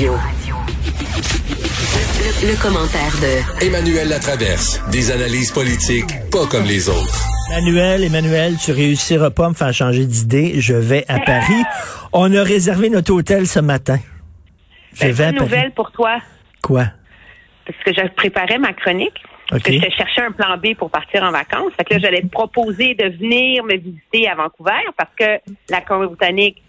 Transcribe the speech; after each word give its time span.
Radio. 0.00 0.14
Le, 2.42 2.52
le 2.52 2.62
commentaire 2.62 3.12
de 3.20 3.66
Emmanuel 3.66 4.08
Latraverse. 4.08 4.80
Des 4.90 5.10
analyses 5.10 5.52
politiques 5.52 6.08
pas 6.32 6.46
comme 6.46 6.64
les 6.64 6.88
autres. 6.88 7.26
Emmanuel, 7.52 8.04
Emmanuel, 8.04 8.54
tu 8.64 8.72
réussiras 8.72 9.28
pas 9.28 9.44
à 9.44 9.48
me 9.50 9.54
faire 9.54 9.74
changer 9.74 10.06
d'idée. 10.06 10.54
Je 10.58 10.72
vais 10.72 11.04
à 11.08 11.18
Paris. 11.20 11.62
On 12.14 12.34
a 12.34 12.42
réservé 12.42 12.88
notre 12.88 13.12
hôtel 13.12 13.46
ce 13.46 13.60
matin. 13.60 13.98
Je 14.94 15.00
Ben, 15.02 15.12
vais 15.12 15.24
à 15.24 15.26
bonne 15.32 15.36
Paris. 15.40 15.50
nouvelle 15.50 15.72
pour 15.72 15.92
toi, 15.92 16.16
Quoi? 16.62 16.86
parce 17.66 17.78
que 17.84 17.92
je 18.02 18.08
préparais 18.14 18.56
ma 18.58 18.72
chronique. 18.72 19.22
OK. 19.52 19.64
Que 19.64 19.72
je 19.74 19.80
cherchais 19.94 20.22
un 20.22 20.32
plan 20.32 20.56
B 20.56 20.74
pour 20.78 20.90
partir 20.90 21.22
en 21.24 21.30
vacances. 21.30 21.72
Fait 21.76 21.84
que 21.84 21.92
là, 21.94 22.00
j'allais 22.00 22.22
te 22.22 22.28
proposer 22.28 22.94
de 22.94 23.04
venir 23.18 23.64
me 23.64 23.76
visiter 23.76 24.28
à 24.30 24.34
Vancouver 24.34 24.80
parce 24.96 25.10
que 25.18 25.40
la 25.68 25.82
Colombie-Britannique 25.82 26.62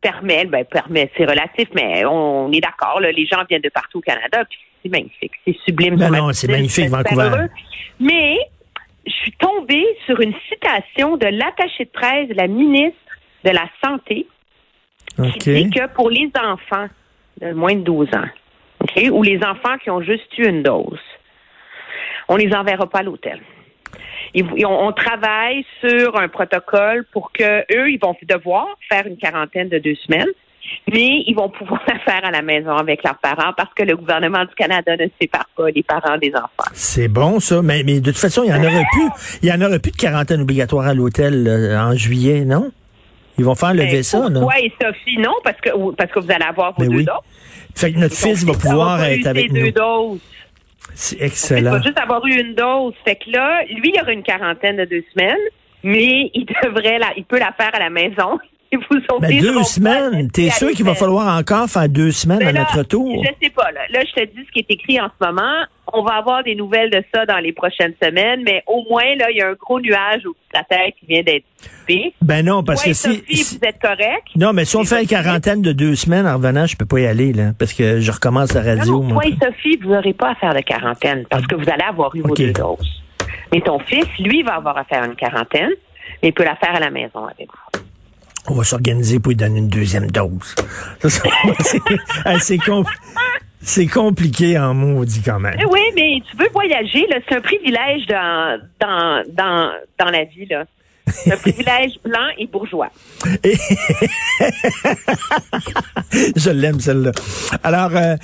permet, 0.00 0.44
ben 0.46 0.64
permet, 0.64 1.10
c'est 1.16 1.24
relatif, 1.24 1.68
mais 1.74 2.04
on 2.04 2.50
est 2.52 2.60
d'accord, 2.60 3.00
là, 3.00 3.10
les 3.12 3.26
gens 3.26 3.44
viennent 3.48 3.62
de 3.62 3.68
partout 3.68 3.98
au 3.98 4.00
Canada, 4.00 4.44
puis 4.48 4.58
c'est 4.82 4.90
magnifique, 4.90 5.32
c'est 5.44 5.56
sublime. 5.64 5.96
Non, 5.96 6.10
non, 6.10 6.32
c'est 6.32 6.48
magnifique, 6.48 6.88
Vancouver. 6.88 7.22
heureux. 7.22 7.48
Mais 8.00 8.38
je 9.06 9.12
suis 9.12 9.32
tombée 9.32 9.86
sur 10.06 10.20
une 10.20 10.34
citation 10.48 11.16
de 11.16 11.26
l'attaché 11.26 11.84
de 11.84 11.90
presse 11.90 12.28
de 12.28 12.34
la 12.34 12.46
ministre 12.46 12.98
de 13.44 13.50
la 13.50 13.68
Santé 13.82 14.26
qui 15.40 15.64
dit 15.64 15.70
que 15.70 15.88
pour 15.94 16.10
les 16.10 16.30
enfants 16.40 16.86
de 17.40 17.52
moins 17.52 17.74
de 17.74 17.82
12 17.82 18.08
ans, 18.14 19.10
ou 19.12 19.22
les 19.22 19.42
enfants 19.42 19.76
qui 19.82 19.90
ont 19.90 20.02
juste 20.02 20.36
eu 20.38 20.48
une 20.48 20.62
dose, 20.62 21.00
on 22.28 22.36
les 22.36 22.52
enverra 22.54 22.88
pas 22.88 23.00
à 23.00 23.02
l'hôtel. 23.02 23.40
Ils- 24.34 24.66
on, 24.66 24.88
on 24.88 24.92
travaille 24.92 25.64
sur 25.80 26.16
un 26.18 26.28
protocole 26.28 27.04
pour 27.12 27.32
que 27.32 27.60
eux, 27.76 27.90
ils 27.90 27.98
vont 28.00 28.14
devoir 28.22 28.66
faire 28.90 29.06
une 29.06 29.16
quarantaine 29.16 29.68
de 29.68 29.78
deux 29.78 29.94
semaines, 30.06 30.28
mais 30.92 31.22
ils 31.26 31.34
vont 31.34 31.48
pouvoir 31.48 31.80
la 31.88 31.98
faire 32.00 32.24
à 32.24 32.30
la 32.30 32.42
maison 32.42 32.76
avec 32.76 33.02
leurs 33.02 33.18
parents 33.18 33.52
parce 33.56 33.72
que 33.74 33.82
le 33.84 33.96
gouvernement 33.96 34.44
du 34.44 34.54
Canada 34.54 34.96
ne 34.96 35.06
sépare 35.20 35.46
pas 35.56 35.70
les 35.70 35.82
parents 35.82 36.18
des 36.18 36.32
enfants. 36.34 36.70
C'est 36.74 37.08
bon, 37.08 37.40
ça. 37.40 37.62
Mais, 37.62 37.82
mais 37.84 38.00
de 38.00 38.10
toute 38.10 38.18
façon, 38.20 38.42
il 38.44 38.50
y 38.50 38.52
en 38.52 38.62
aurait 38.62 38.84
plus. 38.92 39.08
Il 39.42 39.48
y 39.48 39.52
en 39.52 39.60
aurait 39.62 39.78
plus 39.78 39.92
de 39.92 39.96
quarantaine 39.96 40.42
obligatoire 40.42 40.86
à 40.86 40.94
l'hôtel 40.94 41.42
là, 41.44 41.86
en 41.86 41.94
juillet, 41.94 42.44
non? 42.44 42.70
Ils 43.38 43.44
vont 43.44 43.54
faire 43.54 43.72
lever 43.72 43.92
Ben, 43.92 44.02
ça, 44.02 44.28
non? 44.28 44.40
Toi 44.40 44.58
et 44.60 44.72
Sophie, 44.82 45.16
non, 45.18 45.32
parce 45.44 45.60
que 45.60 45.70
parce 45.94 46.10
que 46.10 46.18
vous 46.20 46.30
allez 46.30 46.44
avoir 46.44 46.72
vos 46.72 46.82
Ben 46.82 46.90
deux 46.90 46.96
oui. 46.98 47.04
doses. 47.04 47.16
Fait 47.76 47.92
que 47.92 47.98
notre 47.98 48.16
fils 48.16 48.44
va 48.44 48.52
pouvoir 48.54 49.04
être 49.04 49.26
avec 49.28 49.52
nous. 49.52 49.62
deux 49.66 49.70
doses. 49.72 50.20
C'est 51.00 51.16
Il 51.16 51.22
excellent. 51.22 51.70
va 51.70 51.80
juste 51.80 51.98
avoir 52.00 52.26
eu 52.26 52.32
une 52.40 52.54
dose. 52.56 52.92
Fait 53.04 53.14
que 53.14 53.30
là, 53.30 53.62
lui, 53.70 53.92
il 53.94 54.00
aura 54.02 54.12
une 54.12 54.24
quarantaine 54.24 54.78
de 54.78 54.84
deux 54.84 55.04
semaines, 55.14 55.38
mais 55.84 56.28
il 56.34 56.44
devrait 56.64 56.98
la, 56.98 57.12
il 57.16 57.24
peut 57.24 57.38
la 57.38 57.52
faire 57.52 57.72
à 57.72 57.78
la 57.78 57.88
maison. 57.88 58.38
Vous 58.72 59.18
Ben, 59.20 59.40
deux 59.40 59.62
semaines. 59.62 60.30
T'es 60.30 60.50
sûr 60.50 60.70
qu'il 60.72 60.84
va 60.84 60.94
falloir 60.94 61.38
encore 61.38 61.68
faire 61.68 61.88
deux 61.88 62.10
semaines 62.10 62.38
Mais 62.40 62.48
à 62.48 62.52
notre 62.52 62.82
tour? 62.82 63.24
Je 63.24 63.46
sais 63.46 63.50
pas, 63.50 63.70
là. 63.72 63.80
Là, 63.90 64.00
je 64.06 64.12
te 64.20 64.26
dis 64.26 64.44
ce 64.46 64.52
qui 64.52 64.58
est 64.60 64.70
écrit 64.70 65.00
en 65.00 65.08
ce 65.08 65.26
moment. 65.26 65.64
On 65.92 66.02
va 66.02 66.16
avoir 66.16 66.44
des 66.44 66.54
nouvelles 66.54 66.90
de 66.90 67.02
ça 67.14 67.24
dans 67.24 67.38
les 67.38 67.52
prochaines 67.52 67.94
semaines, 68.02 68.42
mais 68.44 68.62
au 68.66 68.84
moins, 68.90 69.14
là, 69.18 69.30
il 69.30 69.38
y 69.38 69.40
a 69.40 69.48
un 69.48 69.54
gros 69.54 69.80
nuage 69.80 70.26
au-dessus 70.26 70.48
de 70.52 70.58
la 70.58 70.64
tête 70.64 70.94
qui 71.00 71.06
vient 71.06 71.22
d'être 71.22 71.44
coupé. 71.80 72.12
Ben 72.20 72.44
non, 72.44 72.62
parce 72.62 72.82
Toi 72.82 72.90
que 72.92 72.94
si, 72.96 73.14
Sophie, 73.16 73.36
si- 73.36 73.58
vous 73.58 73.64
êtes 73.66 73.80
correct? 73.80 74.24
Non, 74.36 74.52
mais 74.52 74.66
si 74.66 74.76
on 74.76 74.84
fait 74.84 75.00
une 75.00 75.08
quarantaine 75.08 75.62
de 75.62 75.72
deux 75.72 75.94
semaines 75.94 76.26
en 76.26 76.34
revenant, 76.36 76.66
je 76.66 76.76
peux 76.76 76.84
pas 76.84 77.00
y 77.00 77.06
aller, 77.06 77.32
là, 77.32 77.52
parce 77.58 77.72
que 77.72 78.00
je 78.00 78.12
recommence 78.12 78.52
la 78.52 78.62
radio. 78.62 79.02
non, 79.02 79.14
moi. 79.14 79.22
et 79.26 79.34
Sophie, 79.42 79.78
vous 79.82 79.88
n'aurez 79.90 80.12
pas 80.12 80.32
à 80.32 80.34
faire 80.34 80.54
de 80.54 80.60
quarantaine 80.60 81.24
parce 81.30 81.46
que 81.46 81.54
vous 81.54 81.68
allez 81.70 81.84
avoir 81.88 82.14
eu 82.14 82.20
vos 82.20 82.34
deux 82.34 82.52
doses. 82.52 83.02
Mais 83.52 83.62
ton 83.62 83.78
fils, 83.78 84.06
lui, 84.18 84.42
va 84.42 84.56
avoir 84.56 84.76
à 84.76 84.84
faire 84.84 85.04
une 85.04 85.16
quarantaine, 85.16 85.70
mais 86.22 86.28
il 86.28 86.32
peut 86.34 86.44
la 86.44 86.56
faire 86.56 86.74
à 86.74 86.80
la 86.80 86.90
maison 86.90 87.24
avec 87.24 87.48
vous. 87.48 87.67
On 88.50 88.54
va 88.54 88.64
s'organiser 88.64 89.20
pour 89.20 89.30
lui 89.30 89.36
donner 89.36 89.58
une 89.58 89.68
deuxième 89.68 90.10
dose. 90.10 90.54
C'est 93.60 93.86
compliqué 93.86 94.58
en 94.58 94.72
maudit 94.72 95.20
quand 95.22 95.40
même. 95.40 95.58
Oui, 95.68 95.80
mais 95.94 96.22
tu 96.30 96.36
veux 96.36 96.48
voyager, 96.52 97.06
c'est 97.28 97.36
un 97.36 97.40
privilège 97.40 98.06
dans, 98.06 98.58
dans, 98.80 99.22
dans, 99.32 99.72
dans 99.98 100.10
la 100.10 100.24
vie, 100.24 100.46
là. 100.46 100.64
Un 101.30 101.36
privilège 101.36 101.98
blanc 102.04 102.28
et 102.38 102.46
bourgeois. 102.46 102.90
Je 106.36 106.50
l'aime 106.50 106.80
celle-là. 106.80 107.12
Alors, 107.62 107.90
euh, 107.94 108.16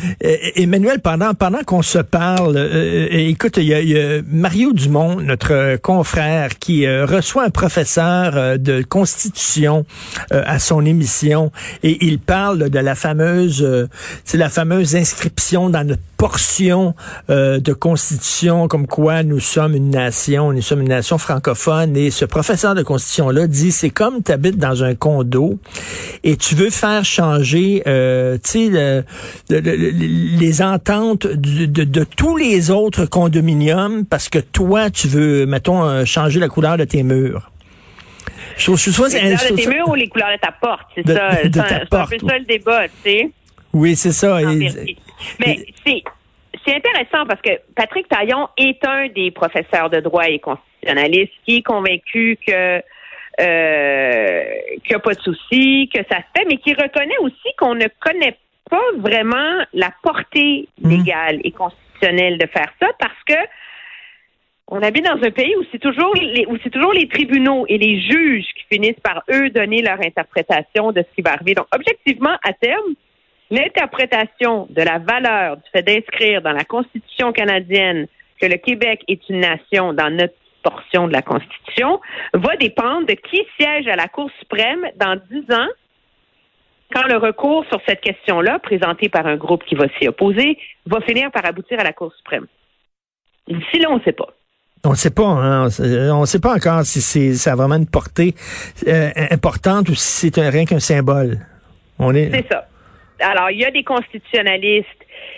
Emmanuel, 0.57 1.01
pendant 1.01 1.35
pendant 1.35 1.63
qu'on 1.65 1.83
se 1.83 1.99
parle, 1.99 2.57
euh, 2.57 3.09
euh, 3.13 3.29
écoute, 3.29 3.57
il 3.57 3.65
y, 3.65 3.99
a, 3.99 4.23
Mario 4.27 4.73
Dumont, 4.73 5.21
notre 5.21 5.77
confrère, 5.77 6.59
qui 6.59 6.89
reçoit 6.89 7.45
un 7.45 7.51
professeur 7.51 8.59
de 8.59 8.83
constitution 8.83 9.85
à 10.31 10.59
son 10.59 10.85
émission 10.85 11.53
et 11.83 12.05
il 12.05 12.19
parle 12.19 12.71
de 12.71 12.79
la 12.79 12.95
fameuse, 12.95 13.89
c'est 14.25 14.39
la 14.39 14.49
fameuse 14.49 14.97
inscription 14.97 15.71
dans 15.71 15.87
notre 15.87 16.03
portion 16.29 16.95
euh, 17.29 17.61
de 17.61 17.75
constitution, 17.75 18.67
comme 18.67 18.87
quoi 18.87 19.23
nous 19.23 19.41
sommes 19.41 19.75
une 19.75 19.91
nation, 19.91 20.53
nous 20.55 20.63
sommes 20.63 20.81
une 20.81 20.89
nation 20.89 21.19
francophone. 21.19 21.99
Et 21.99 22.11
ce 22.11 22.25
professeur 22.25 22.75
de 22.75 22.83
constitution-là 22.83 23.47
dit, 23.47 23.71
c'est 23.73 23.91
comme 23.91 24.23
tu 24.23 24.33
habites 24.33 24.57
dans 24.57 24.83
un 24.85 24.95
condo 24.95 25.59
et 26.23 26.37
tu 26.39 26.55
veux 26.55 26.71
faire 26.71 27.05
changer, 27.05 27.83
euh, 27.87 28.39
tu 28.43 28.51
sais, 28.51 28.69
le- 28.71 29.05
le- 29.51 29.61
le- 29.61 29.91
les 30.41 30.63
ententes 30.63 31.27
de, 31.27 31.67
de 31.85 32.05
tous 32.05 32.39
les 32.39 32.71
autres 32.71 33.05
condominiums 33.05 34.07
parce 34.07 34.31
que 34.31 34.39
toi, 34.39 34.89
tu 34.89 35.09
veux, 35.09 35.45
mettons, 35.45 35.85
euh, 35.85 36.07
changer 36.07 36.41
la 36.41 36.49
couleur 36.49 36.79
de 36.79 36.85
tes 36.85 37.03
murs. 37.03 37.51
Je 38.57 38.65
trouve, 38.65 38.79
je 38.79 38.91
trouve 38.93 39.09
ça- 39.09 39.19
Les 39.19 39.25
couleurs 39.25 39.41
je 39.47 39.53
de 39.53 39.57
tes 39.57 39.67
murs 39.67 39.89
ou 39.89 39.95
les 39.95 40.09
couleurs 40.09 40.29
de 40.35 40.41
ta 40.41 40.53
porte, 40.53 40.87
c'est 40.95 41.07
ça. 41.07 41.29
C'est 41.43 41.59
un, 41.61 42.07
peu 42.07 42.27
ça 42.29 42.39
le 42.39 42.45
débat, 42.47 42.85
tu 42.89 42.95
sais. 43.11 43.31
Oui, 43.75 43.95
c'est 43.97 44.13
ça. 44.13 44.41
Et-. 44.41 44.97
Mais 45.41 45.57
c'est 45.85 46.03
c'est 46.65 46.77
intéressant 46.77 47.27
parce 47.27 47.41
que 47.43 47.51
Patrick 47.75 48.09
Taillon 48.09 48.49
est 48.57 48.85
un 48.87 49.09
des 49.09 49.31
professeurs 49.31 49.91
de 49.91 50.01
droit 50.01 50.29
et 50.29 50.39
constitutionnaliste 50.39 51.33
qui 51.45 51.57
est 51.57 51.63
convaincu 51.63 52.39
que 52.47 52.81
euh, 53.41 54.45
qu'il 54.85 54.91
n'y 54.91 54.95
a 54.95 55.01
pas 55.01 55.15
de 55.15 55.21
souci, 55.21 55.91
que 55.93 56.01
ça 56.09 56.19
se 56.19 56.39
fait, 56.39 56.47
mais 56.49 56.57
qui 56.59 56.73
reconnaît 56.73 57.19
aussi 57.21 57.55
qu'on 57.59 57.75
ne 57.75 57.87
connaît 58.01 58.39
pas 58.71 58.85
vraiment 58.99 59.65
la 59.73 59.91
portée 60.03 60.69
Mhm. 60.81 60.91
légale 60.91 61.41
et 61.43 61.51
constitutionnelle 61.51 62.39
de 62.39 62.47
faire 62.47 62.73
ça 62.81 62.89
parce 62.99 63.23
que 63.27 63.35
on 64.69 64.81
habite 64.83 65.05
dans 65.05 65.23
un 65.23 65.31
pays 65.31 65.55
où 65.57 65.65
c'est 65.71 65.79
toujours 65.79 66.15
les, 66.15 66.47
où 66.47 66.57
c'est 66.63 66.71
toujours 66.71 66.93
les 66.93 67.07
tribunaux 67.09 67.67
et 67.69 67.77
les 67.77 68.01
juges 68.01 68.47
qui 68.57 68.65
finissent 68.77 69.01
par 69.03 69.23
eux 69.31 69.51
donner 69.51 69.83
leur 69.83 70.01
interprétation 70.01 70.91
de 70.91 71.01
ce 71.03 71.15
qui 71.15 71.21
va 71.23 71.33
arriver. 71.33 71.55
Donc, 71.55 71.67
objectivement, 71.75 72.35
à 72.43 72.53
terme, 72.55 72.95
l'interprétation 73.51 74.67
de 74.71 74.83
la 74.83 74.99
valeur 74.99 75.57
du 75.57 75.63
fait 75.73 75.83
d'inscrire 75.83 76.43
dans 76.43 76.53
la 76.53 76.65
Constitution 76.65 77.33
canadienne 77.33 78.07
que 78.41 78.47
le 78.47 78.57
Québec 78.57 79.03
est 79.09 79.21
une 79.29 79.41
nation 79.41 79.93
dans 79.93 80.11
notre 80.11 80.35
portion 80.63 81.07
de 81.09 81.13
la 81.13 81.23
Constitution 81.23 82.01
va 82.33 82.57
dépendre 82.57 83.07
de 83.07 83.13
qui 83.15 83.43
siège 83.61 83.87
à 83.87 83.97
la 83.97 84.09
Cour 84.09 84.31
suprême 84.41 84.81
dans 84.97 85.17
dix 85.31 85.45
ans 85.55 85.69
quand 86.95 87.07
le 87.09 87.17
recours 87.17 87.65
sur 87.71 87.81
cette 87.87 88.01
question-là, 88.01 88.59
présenté 88.61 89.09
par 89.09 89.27
un 89.27 89.37
groupe 89.37 89.65
qui 89.65 89.75
va 89.75 89.87
s'y 89.99 90.07
opposer, 90.09 90.57
va 90.87 91.01
finir 91.01 91.31
par 91.33 91.45
aboutir 91.45 91.79
à 91.81 91.85
la 91.85 91.93
Cour 91.93 92.13
suprême. 92.17 92.47
D'ici 93.49 93.79
là, 93.81 93.89
on 93.91 93.99
ne 93.99 94.03
sait 94.05 94.13
pas. 94.13 94.29
On 94.85 94.91
ne 94.91 94.95
sait 94.97 95.11
pas, 95.11 95.25
hein, 95.27 95.69
on 96.13 96.21
ne 96.21 96.27
sait 96.27 96.41
pas 96.41 96.55
encore 96.55 96.83
si 96.85 97.01
c'est 97.01 97.33
ça 97.35 97.53
a 97.53 97.57
vraiment 97.57 97.77
une 97.77 97.89
portée 97.89 98.35
euh, 98.87 99.11
importante 99.31 99.89
ou 99.89 99.95
si 99.95 100.31
c'est 100.31 100.39
un- 100.39 100.51
rien 100.51 100.67
qu'un 100.67 100.79
symbole. 100.79 101.39
On 101.99 102.15
est. 102.15 102.31
C'est 102.31 102.47
ça. 102.51 102.67
Alors, 103.21 103.51
il 103.51 103.61
y 103.61 103.65
a 103.65 103.71
des 103.71 103.85
constitutionnalistes 103.85 104.89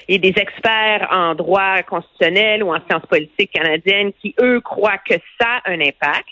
et 0.09 0.19
des 0.19 0.35
experts 0.37 1.09
en 1.11 1.35
droit 1.35 1.83
constitutionnel 1.83 2.63
ou 2.63 2.75
en 2.75 2.81
sciences 2.89 3.07
politiques 3.07 3.53
canadiennes 3.53 4.13
qui, 4.21 4.35
eux, 4.41 4.61
croient 4.61 4.99
que 4.99 5.15
ça 5.41 5.61
a 5.65 5.71
un 5.71 5.81
impact 5.81 6.29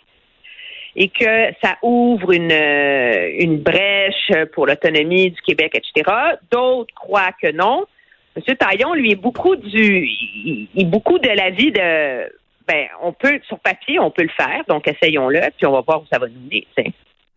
et 0.97 1.09
que 1.09 1.53
ça 1.63 1.77
ouvre 1.83 2.33
une, 2.33 2.53
euh, 2.53 3.33
une 3.39 3.59
brèche 3.59 4.33
pour 4.55 4.67
l'autonomie 4.67 5.31
du 5.31 5.41
Québec, 5.43 5.75
etc. 5.75 6.11
D'autres 6.51 6.95
croient 6.95 7.33
que 7.43 7.51
non. 7.51 7.85
M. 8.37 8.57
Taillon, 8.57 8.95
lui, 8.95 9.13
est 9.13 9.17
beaucoup 9.17 9.57
du, 9.57 10.07
il, 10.07 10.69
il 10.75 10.89
beaucoup 10.89 11.19
de 11.19 11.29
l'avis 11.29 11.73
de, 11.73 12.33
ben, 12.67 12.87
on 13.03 13.13
peut, 13.13 13.41
sur 13.47 13.59
papier, 13.59 13.99
on 13.99 14.11
peut 14.11 14.23
le 14.23 14.31
faire, 14.31 14.63
donc 14.69 14.89
essayons-le, 14.89 15.41
puis 15.57 15.67
on 15.67 15.73
va 15.73 15.81
voir 15.81 16.03
où 16.03 16.07
ça 16.11 16.19
va 16.19 16.29
nous 16.29 16.41
mener. 16.41 16.67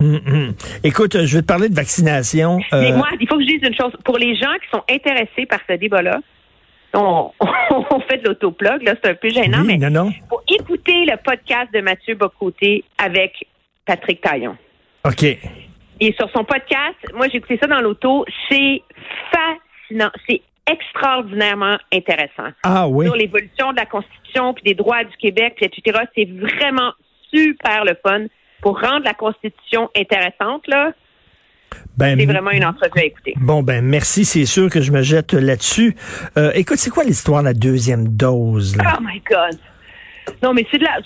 Hum. 0.02 0.54
Écoute, 0.84 1.16
euh, 1.16 1.26
je 1.26 1.38
vais 1.38 1.42
te 1.42 1.48
parler 1.48 1.70
de 1.70 1.76
vaccination. 1.76 2.60
Mais 2.72 2.92
euh, 2.92 2.98
moi, 2.98 3.08
il 3.20 3.28
faut 3.28 3.36
que 3.36 3.44
je 3.44 3.48
dise 3.48 3.62
une 3.64 3.76
chose. 3.76 3.92
Pour 4.04 4.18
les 4.18 4.36
gens 4.36 4.54
qui 4.62 4.70
sont 4.72 4.84
intéressés 4.90 5.46
par 5.46 5.60
ce 5.70 5.74
débat-là, 5.76 6.20
on, 6.94 7.32
on 7.92 8.00
fait 8.02 8.18
de 8.18 8.30
l'autoplogue, 8.30 8.84
là, 8.84 8.96
c'est 9.02 9.12
un 9.12 9.16
peu 9.16 9.30
gênant, 9.30 9.62
oui, 9.62 9.78
mais 9.78 9.90
non, 9.90 10.06
non. 10.06 10.12
faut 10.30 10.42
écouter 10.48 11.06
le 11.06 11.18
podcast 11.18 11.74
de 11.74 11.82
Mathieu 11.82 12.16
Bocoté 12.16 12.84
avec 12.98 13.48
Patrick 13.86 14.22
Taillon. 14.22 14.58
OK. 15.06 15.24
Et 16.00 16.14
sur 16.14 16.30
son 16.32 16.44
podcast, 16.44 16.96
moi, 17.16 17.28
j'ai 17.30 17.38
écouté 17.38 17.58
ça 17.62 17.68
dans 17.68 17.82
l'auto, 17.82 18.26
c'est 18.50 18.82
fascinant. 19.32 20.12
C'est 20.30 20.42
extraordinairement 20.70 21.78
intéressant. 21.94 22.50
Ah 22.64 22.88
oui. 22.88 23.06
Sur 23.06 23.16
l'évolution 23.16 23.72
de 23.72 23.78
la 23.78 23.86
Constitution 23.86 24.54
puis 24.54 24.64
des 24.64 24.74
droits 24.76 25.04
du 25.04 25.16
Québec, 25.18 25.54
puis 25.56 25.66
etc. 25.66 26.04
C'est 26.16 26.30
vraiment 26.30 26.92
super 27.34 27.86
le 27.86 27.96
fun 28.06 28.26
pour 28.62 28.80
rendre 28.80 29.04
la 29.04 29.14
Constitution 29.14 29.90
intéressante, 29.96 30.68
là. 30.68 30.92
Ben, 31.98 32.18
c'est 32.18 32.26
vraiment 32.26 32.52
une 32.52 32.66
entrevue 32.66 33.00
à 33.00 33.06
écouter. 33.06 33.34
Bon, 33.38 33.62
ben 33.64 33.84
merci, 33.84 34.24
c'est 34.24 34.46
sûr 34.46 34.70
que 34.70 34.82
je 34.82 34.92
me 34.92 35.02
jette 35.02 35.34
là-dessus. 35.34 35.96
Euh, 36.38 36.52
écoute, 36.56 36.78
c'est 36.78 36.90
quoi 36.90 37.04
l'histoire 37.04 37.42
de 37.42 37.48
la 37.48 37.54
deuxième 37.54 38.08
dose? 38.08 38.78
Là? 38.78 38.98
Oh 38.98 39.02
my 39.02 39.22
God! 39.30 39.60
Non, 40.44 40.54
mais 40.54 40.66
c'est 40.72 40.78
de 40.78 40.84
la. 40.84 41.00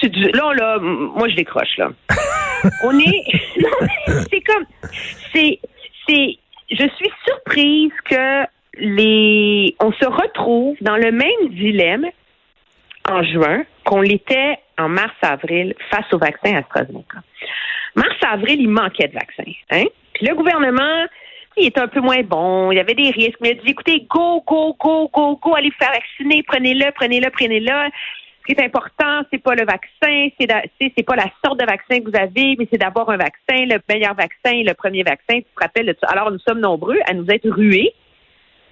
C'est 0.00 0.08
du. 0.08 0.30
Là, 0.30 0.52
là, 0.54 0.78
moi, 0.78 1.28
je 1.28 1.34
décroche, 1.34 1.76
là. 1.78 1.90
On 2.84 2.98
est. 2.98 3.24
Non, 3.60 3.68
mais 3.80 4.14
c'est 4.30 4.40
comme. 4.40 4.64
C'est. 5.34 5.60
C'est. 6.08 6.36
Je 6.70 6.88
suis 6.96 7.10
surprise 7.26 7.92
que 8.08 8.44
les. 8.78 9.74
On 9.80 9.92
se 9.92 10.06
retrouve 10.06 10.76
dans 10.80 10.96
le 10.96 11.10
même 11.10 11.48
dilemme 11.50 12.06
en 13.08 13.22
juin 13.22 13.64
qu'on 13.84 14.00
l'était 14.00 14.58
en 14.78 14.88
mars-avril 14.88 15.74
face 15.90 16.12
au 16.12 16.18
vaccin 16.18 16.56
AstraZeneca. 16.56 17.18
Mars-avril, 17.96 18.60
il 18.60 18.68
manquait 18.68 19.08
de 19.08 19.14
vaccins. 19.14 19.50
Hein? 19.70 19.84
Puis 20.14 20.26
le 20.26 20.34
gouvernement, 20.34 21.06
il 21.56 21.66
était 21.66 21.80
un 21.80 21.88
peu 21.88 22.00
moins 22.00 22.22
bon, 22.22 22.70
il 22.70 22.76
y 22.76 22.80
avait 22.80 22.94
des 22.94 23.10
risques, 23.10 23.38
mais 23.40 23.50
il 23.50 23.58
a 23.58 23.62
dit, 23.62 23.70
écoutez, 23.70 24.06
go, 24.08 24.42
go, 24.46 24.76
go, 24.78 25.10
go, 25.12 25.36
go, 25.42 25.54
allez 25.54 25.70
vous 25.70 25.84
faire 25.84 25.92
vacciner, 25.92 26.42
prenez-le, 26.42 26.92
prenez-le, 26.92 27.30
prenez-le. 27.30 27.90
Ce 28.40 28.54
qui 28.54 28.58
est 28.58 28.64
important, 28.64 29.22
c'est 29.30 29.42
pas 29.42 29.54
le 29.54 29.64
vaccin, 29.64 30.28
c'est 30.40 30.48
c'est 30.80 31.04
pas 31.04 31.16
la 31.16 31.26
sorte 31.44 31.60
de 31.60 31.66
vaccin 31.66 32.00
que 32.00 32.10
vous 32.10 32.16
avez, 32.16 32.56
mais 32.58 32.66
c'est 32.70 32.78
d'avoir 32.78 33.10
un 33.10 33.18
vaccin, 33.18 33.66
le 33.66 33.78
meilleur 33.88 34.14
vaccin, 34.14 34.62
le 34.64 34.72
premier 34.72 35.02
vaccin. 35.02 35.36
Tu 35.38 35.42
te 35.42 35.60
rappelles 35.60 35.86
de 35.86 35.96
ça? 36.00 36.08
Alors, 36.10 36.30
nous 36.30 36.38
sommes 36.38 36.60
nombreux 36.60 36.98
à 37.06 37.12
nous 37.12 37.26
être 37.28 37.48
rués 37.50 37.92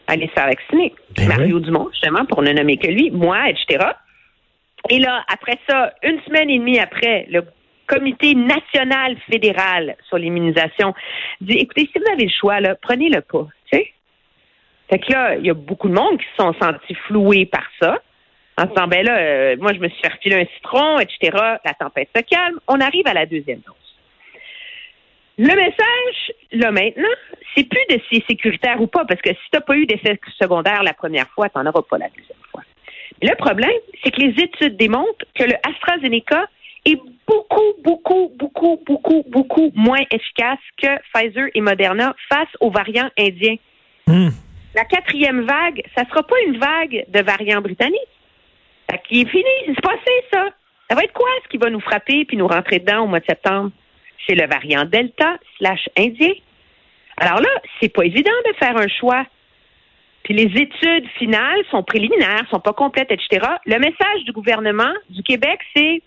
à 0.07 0.13
aller 0.13 0.27
se 0.29 0.33
faire 0.33 0.47
vacciner. 0.47 0.95
Ben 1.17 1.29
Mario 1.29 1.57
oui. 1.57 1.63
Dumont, 1.63 1.89
justement, 1.93 2.25
pour 2.25 2.43
ne 2.43 2.53
nommer 2.53 2.79
que 2.79 2.89
lui, 2.89 3.11
moi, 3.11 3.51
etc. 3.51 3.85
Et 4.91 4.99
là, 4.99 5.25
après 5.33 5.59
ça, 5.69 5.93
une 6.03 6.21
semaine 6.23 6.51
et 6.51 6.59
demie 6.59 6.79
après, 6.79 7.27
le 7.31 7.45
comité 7.87 8.35
national 8.35 9.17
fédéral 9.31 9.97
sur 10.07 10.19
l'immunisation 10.19 10.95
dit 11.41 11.59
écoutez, 11.59 11.89
si 11.93 11.99
vous 11.99 12.13
avez 12.13 12.25
le 12.25 12.31
choix, 12.31 12.61
là, 12.61 12.75
prenez-le 12.81 13.21
pas. 13.23 13.47
Tu 13.71 13.79
sais? 13.79 13.93
Fait 14.91 14.99
que 14.99 15.13
là, 15.13 15.37
il 15.37 15.47
y 15.47 15.51
a 15.51 15.55
beaucoup 15.55 15.89
de 15.89 15.95
monde 15.95 16.19
qui 16.19 16.27
se 16.37 16.43
sont 16.43 16.55
sentis 16.61 16.95
floués 17.07 17.47
par 17.47 17.65
ça. 17.81 18.01
En 18.57 18.65
se 18.65 18.69
disant, 18.69 18.89
ben 18.89 19.05
là, 19.05 19.19
euh, 19.19 19.57
moi, 19.59 19.73
je 19.73 19.79
me 19.79 19.89
suis 19.89 20.01
fait 20.01 20.13
refiler 20.13 20.37
un 20.37 20.47
citron, 20.57 20.99
etc. 20.99 21.31
La 21.65 21.75
tempête 21.75 22.09
se 22.15 22.23
calme. 22.23 22.59
On 22.67 22.81
arrive 22.81 23.07
à 23.07 23.15
la 23.15 23.25
deuxième 23.25 23.61
dose. 23.61 23.75
Le 25.39 25.55
message, 25.55 26.33
là, 26.51 26.73
maintenant, 26.73 27.15
c'est 27.55 27.69
plus 27.69 27.97
de 27.97 28.01
si 28.09 28.25
sécuritaire 28.29 28.81
ou 28.81 28.89
pas, 28.89 29.05
parce 29.05 29.21
que 29.21 29.31
si 29.31 29.37
tu 29.37 29.51
n'as 29.55 29.61
pas 29.61 29.77
eu 29.77 29.87
d'effet 29.87 30.19
secondaire 30.37 30.83
la 30.83 30.95
première 30.95 31.29
fois, 31.29 31.49
tu 31.49 31.59
n'en 31.59 31.67
auras 31.67 31.83
pas 31.83 31.99
la 31.99 32.09
deuxième 32.09 32.39
fois. 32.51 32.63
Le 33.23 33.35
problème, 33.37 33.71
c'est 34.03 34.11
que 34.11 34.21
les 34.21 34.43
études 34.43 34.77
démontrent 34.77 35.25
que 35.35 35.45
le 35.45 35.55
AstraZeneca 35.69 36.47
est 36.85 37.01
beaucoup, 37.27 37.75
beaucoup, 37.83 38.33
beaucoup, 38.37 38.81
beaucoup, 38.87 39.25
beaucoup 39.29 39.73
moins 39.75 40.03
efficace 40.11 40.59
que 40.81 40.89
Pfizer 41.13 41.49
et 41.55 41.61
Moderna 41.61 42.15
face 42.29 42.49
aux 42.61 42.71
variants 42.71 43.11
indiens. 43.19 43.57
Hum. 44.07 44.31
La 44.75 44.85
quatrième 44.85 45.43
vague, 45.43 45.83
ça 45.97 46.05
sera 46.09 46.23
pas 46.23 46.37
une 46.47 46.59
vague 46.59 47.05
de 47.09 47.21
variants 47.21 47.61
britanniques. 47.61 47.99
Fait 48.91 49.01
qu'il 49.03 49.27
est 49.27 49.31
fini, 49.31 49.45
c'est 49.67 49.81
passé 49.81 50.13
ça. 50.33 50.47
Ça 50.89 50.95
va 50.95 51.03
être 51.03 51.13
quoi 51.13 51.29
ce 51.45 51.49
qui 51.49 51.59
va 51.59 51.69
nous 51.69 51.81
frapper 51.81 52.25
puis 52.25 52.37
nous 52.37 52.47
rentrer 52.47 52.79
dedans 52.79 53.05
au 53.05 53.07
mois 53.07 53.21
de 53.21 53.27
septembre? 53.27 53.71
C'est 54.27 54.35
le 54.35 54.47
variant 54.47 54.85
Delta 54.85 55.37
slash 55.59 55.89
indien. 55.99 56.33
Alors 57.17 57.41
là, 57.41 57.49
c'est 57.81 57.93
pas 57.93 58.05
évident 58.05 58.31
de 58.47 58.55
faire 58.57 58.77
un 58.77 58.89
choix. 58.89 59.25
Puis 60.29 60.37
les 60.37 60.61
études 60.61 61.09
finales 61.17 61.65
sont 61.71 61.83
préliminaires, 61.83 62.45
sont 62.51 62.61
pas 62.61 62.75
complètes, 62.75 63.11
etc. 63.11 63.47
Le 63.65 63.79
message 63.79 64.25
du 64.27 64.33
gouvernement 64.33 64.93
du 65.09 65.23
Québec, 65.23 65.59
c'est 65.75 66.03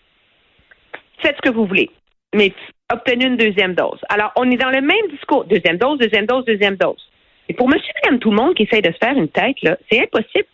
faites 1.23 1.37
ce 1.37 1.41
que 1.41 1.49
vous 1.49 1.65
voulez, 1.65 1.89
mais 2.35 2.53
obtenez 2.93 3.25
une 3.25 3.35
deuxième 3.35 3.73
dose. 3.73 3.99
Alors, 4.09 4.31
on 4.35 4.51
est 4.51 4.57
dans 4.57 4.69
le 4.69 4.81
même 4.81 5.07
discours. 5.09 5.45
Deuxième 5.45 5.77
dose, 5.77 5.97
deuxième 5.97 6.27
dose, 6.27 6.45
deuxième 6.45 6.75
dose. 6.75 7.03
Et 7.49 7.55
pour 7.55 7.67
monsieur, 7.67 7.91
madame, 8.03 8.19
tout 8.19 8.29
le 8.29 8.35
monde 8.35 8.53
qui 8.53 8.61
essaye 8.61 8.83
de 8.83 8.91
se 8.91 8.97
faire 9.03 9.17
une 9.17 9.27
tête, 9.27 9.59
là, 9.63 9.75
c'est 9.91 10.03
impossible. 10.03 10.47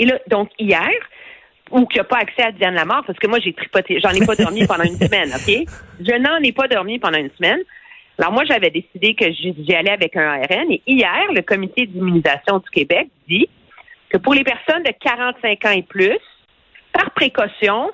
Et 0.00 0.06
là, 0.06 0.18
donc, 0.26 0.50
hier, 0.58 0.90
ou 1.70 1.86
qui 1.86 1.98
n'a 1.98 2.04
pas 2.04 2.18
accès 2.18 2.42
à 2.42 2.50
Diane 2.50 2.74
Lamar, 2.74 3.04
parce 3.06 3.20
que 3.20 3.28
moi, 3.28 3.38
j'ai 3.38 3.52
tripoté, 3.52 4.00
j'en 4.02 4.10
ai 4.10 4.26
pas 4.26 4.34
dormi 4.34 4.66
pendant 4.66 4.82
une 4.82 4.96
semaine, 4.96 5.30
OK? 5.32 5.64
Je 6.00 6.16
n'en 6.16 6.38
ai 6.38 6.50
pas 6.50 6.66
dormi 6.66 6.98
pendant 6.98 7.18
une 7.18 7.30
semaine. 7.38 7.60
Alors, 8.18 8.32
moi, 8.32 8.44
j'avais 8.44 8.70
décidé 8.70 9.14
que 9.14 9.30
j'y 9.32 9.74
allais 9.74 9.90
avec 9.90 10.16
un 10.16 10.26
ARN. 10.26 10.70
Et 10.70 10.82
hier, 10.86 11.32
le 11.32 11.42
comité 11.42 11.86
d'immunisation 11.86 12.58
du 12.58 12.70
Québec 12.70 13.08
dit 13.28 13.48
que 14.08 14.18
pour 14.18 14.34
les 14.34 14.44
personnes 14.44 14.82
de 14.84 14.92
45 15.00 15.64
ans 15.64 15.70
et 15.70 15.82
plus, 15.82 16.18
par 16.92 17.10
précaution, 17.10 17.90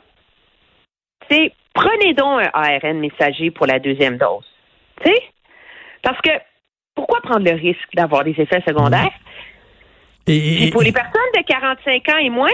c'est 1.31 1.53
prenez 1.73 2.13
donc 2.15 2.43
un 2.43 2.51
ARN 2.53 2.99
messager 2.99 3.51
pour 3.51 3.67
la 3.67 3.79
deuxième 3.79 4.19
dose. 4.19 4.45
Tu 5.03 5.11
sais? 5.11 5.23
Parce 6.03 6.21
que 6.21 6.31
pourquoi 6.95 7.21
prendre 7.23 7.45
le 7.45 7.57
risque 7.57 7.95
d'avoir 7.95 8.25
des 8.25 8.35
effets 8.39 8.63
secondaires? 8.67 9.13
Et, 10.27 10.67
Et 10.67 10.71
pour 10.71 10.83
les 10.83 10.93
personnes 10.93 11.21
de 11.35 11.43
45 11.43 12.09
ans 12.11 12.19
et 12.19 12.31
moins, 12.31 12.49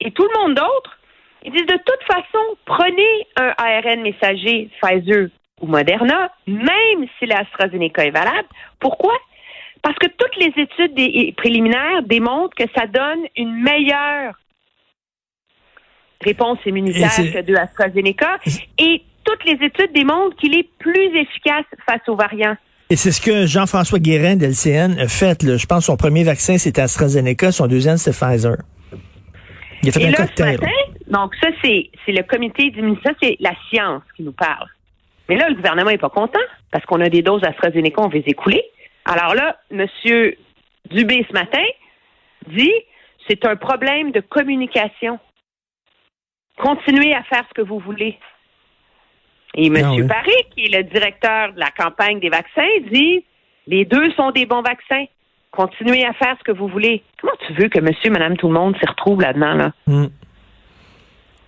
et 0.00 0.10
tout 0.10 0.26
le 0.26 0.40
monde 0.40 0.54
d'autre, 0.54 0.98
ils 1.44 1.52
disent 1.52 1.66
de 1.66 1.78
toute 1.84 2.02
façon, 2.06 2.56
prenez 2.64 3.26
un 3.36 3.52
ARN 3.58 4.00
messager 4.00 4.70
Pfizer 4.80 5.28
ou 5.60 5.66
Moderna, 5.66 6.30
même 6.46 7.06
si 7.18 7.26
l'AstraZeneca 7.26 8.04
est 8.04 8.10
valable. 8.10 8.48
Pourquoi? 8.80 9.14
Parce 9.82 9.96
que 9.98 10.06
toutes 10.08 10.36
les 10.36 10.52
études 10.62 10.94
des- 10.94 11.32
préliminaires 11.36 12.02
démontrent 12.04 12.54
que 12.56 12.64
ça 12.74 12.86
donne 12.86 13.20
une 13.36 13.62
meilleure 13.62 14.34
réponse 16.22 16.58
immunitaire 16.66 17.10
que 17.16 17.42
de 17.42 17.54
AstraZeneca. 17.54 18.38
Et 18.78 19.02
toutes 19.24 19.44
les 19.44 19.64
études 19.66 19.92
démontrent 19.92 20.36
qu'il 20.36 20.56
est 20.58 20.68
plus 20.78 21.16
efficace 21.16 21.64
face 21.86 22.00
aux 22.08 22.16
variants. 22.16 22.56
et 22.90 22.96
c'est 22.96 23.12
ce 23.12 23.20
que 23.20 23.46
Jean-François 23.46 23.98
Guérin 23.98 24.36
de 24.36 24.46
LCN 24.46 24.98
a 24.98 25.08
fait. 25.08 25.42
là. 25.42 25.56
Je 25.56 25.66
pense 25.66 25.80
que 25.80 25.84
son 25.86 25.96
premier 25.96 26.24
vaccin, 26.24 26.58
c'était 26.58 26.80
AstraZeneca, 26.82 27.52
son 27.52 27.66
deuxième, 27.66 27.98
c'était 27.98 28.16
Pfizer. 28.16 28.56
Il 29.82 29.90
a 29.90 29.92
fait 29.92 30.02
Et 30.02 30.06
un 30.08 30.10
là, 30.10 30.16
ce 30.16 30.22
cocktail. 30.22 30.60
matin, 30.60 30.72
donc 31.06 31.34
ça, 31.40 31.48
c'est, 31.62 31.90
le 32.08 32.22
comité 32.22 32.70
d'immunité, 32.70 33.02
ça, 33.04 33.12
c'est 33.22 33.36
la 33.38 33.52
science 33.70 34.02
qui 34.16 34.22
nous 34.24 34.32
parle. 34.32 34.66
Mais 35.28 35.36
là, 35.36 35.48
le 35.48 35.54
gouvernement 35.54 35.90
est 35.90 35.98
pas 35.98 36.08
content 36.08 36.40
parce 36.70 36.84
qu'on 36.86 37.00
a 37.00 37.08
des 37.08 37.22
doses 37.22 37.44
AstraZeneca, 37.44 38.02
on 38.02 38.08
veut 38.08 38.18
les 38.18 38.30
écouler. 38.30 38.62
Alors 39.04 39.34
là, 39.34 39.58
M. 39.70 39.86
Dubé, 40.90 41.26
ce 41.28 41.32
matin, 41.32 41.64
dit 42.46 42.72
c'est 43.28 43.44
un 43.44 43.56
problème 43.56 44.10
de 44.10 44.20
communication. 44.20 45.18
Continuez 46.56 47.14
à 47.14 47.22
faire 47.24 47.44
ce 47.48 47.54
que 47.54 47.62
vous 47.62 47.78
voulez. 47.78 48.18
Et 49.54 49.66
M. 49.66 49.76
Ah 49.82 49.92
oui. 49.92 50.06
Paré, 50.06 50.32
qui 50.54 50.64
est 50.64 50.76
le 50.76 50.84
directeur 50.84 51.52
de 51.52 51.60
la 51.60 51.70
campagne 51.70 52.20
des 52.20 52.30
vaccins, 52.30 52.68
dit 52.90 53.24
les 53.66 53.84
deux 53.84 54.10
sont 54.12 54.30
des 54.30 54.46
bons 54.46 54.62
vaccins. 54.62 55.04
Continuez 55.50 56.04
à 56.04 56.12
faire 56.14 56.36
ce 56.38 56.44
que 56.44 56.52
vous 56.52 56.68
voulez. 56.68 57.02
Comment 57.20 57.34
tu 57.46 57.52
veux 57.54 57.68
que 57.68 57.80
monsieur, 57.80 58.10
madame, 58.10 58.36
tout 58.36 58.48
le 58.48 58.54
monde 58.54 58.76
s'y 58.78 58.86
retrouve 58.86 59.20
là-dedans, 59.20 59.54
là? 59.54 59.72
Hum. 59.86 60.10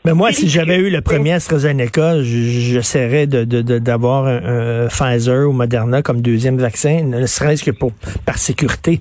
Mais 0.04 0.14
moi, 0.14 0.32
C'est 0.32 0.42
si 0.42 0.48
j'avais 0.48 0.76
eu 0.76 0.88
le 0.90 1.02
premier 1.02 1.32
AstraZeneca, 1.32 2.22
j'essaierais 2.22 3.26
de, 3.26 3.44
de, 3.44 3.60
de- 3.60 3.78
d'avoir 3.78 4.26
un, 4.26 4.84
un 4.84 4.88
Pfizer 4.88 5.46
ou 5.48 5.52
Moderna 5.52 6.00
comme 6.02 6.22
deuxième 6.22 6.56
vaccin, 6.56 7.02
ne 7.04 7.26
serait-ce 7.26 7.62
que 7.64 7.70
pour 7.70 7.92
par 8.24 8.38
sécurité. 8.38 9.00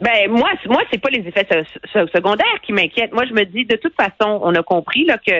Ben 0.00 0.30
moi, 0.30 0.50
moi, 0.68 0.82
c'est 0.90 1.00
pas 1.00 1.10
les 1.10 1.26
effets 1.26 1.46
se- 1.50 1.88
se- 1.92 2.06
secondaires 2.14 2.60
qui 2.64 2.72
m'inquiètent. 2.72 3.12
Moi, 3.12 3.24
je 3.28 3.34
me 3.34 3.44
dis, 3.44 3.64
de 3.64 3.76
toute 3.76 3.94
façon, 3.96 4.40
on 4.42 4.54
a 4.54 4.62
compris 4.62 5.04
là 5.04 5.18
que 5.18 5.32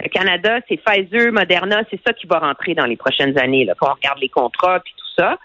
le 0.00 0.08
Canada, 0.10 0.60
c'est 0.68 0.76
Pfizer, 0.76 1.32
Moderna, 1.32 1.82
c'est 1.90 2.00
ça 2.06 2.12
qui 2.12 2.26
va 2.28 2.38
rentrer 2.38 2.74
dans 2.74 2.86
les 2.86 2.96
prochaines 2.96 3.36
années. 3.36 3.64
Là, 3.64 3.74
quand 3.78 3.88
on 3.90 3.94
regarde 3.94 4.20
les 4.20 4.28
contrats 4.28 4.78
puis 4.80 4.92
tout 4.96 5.22
ça. 5.22 5.38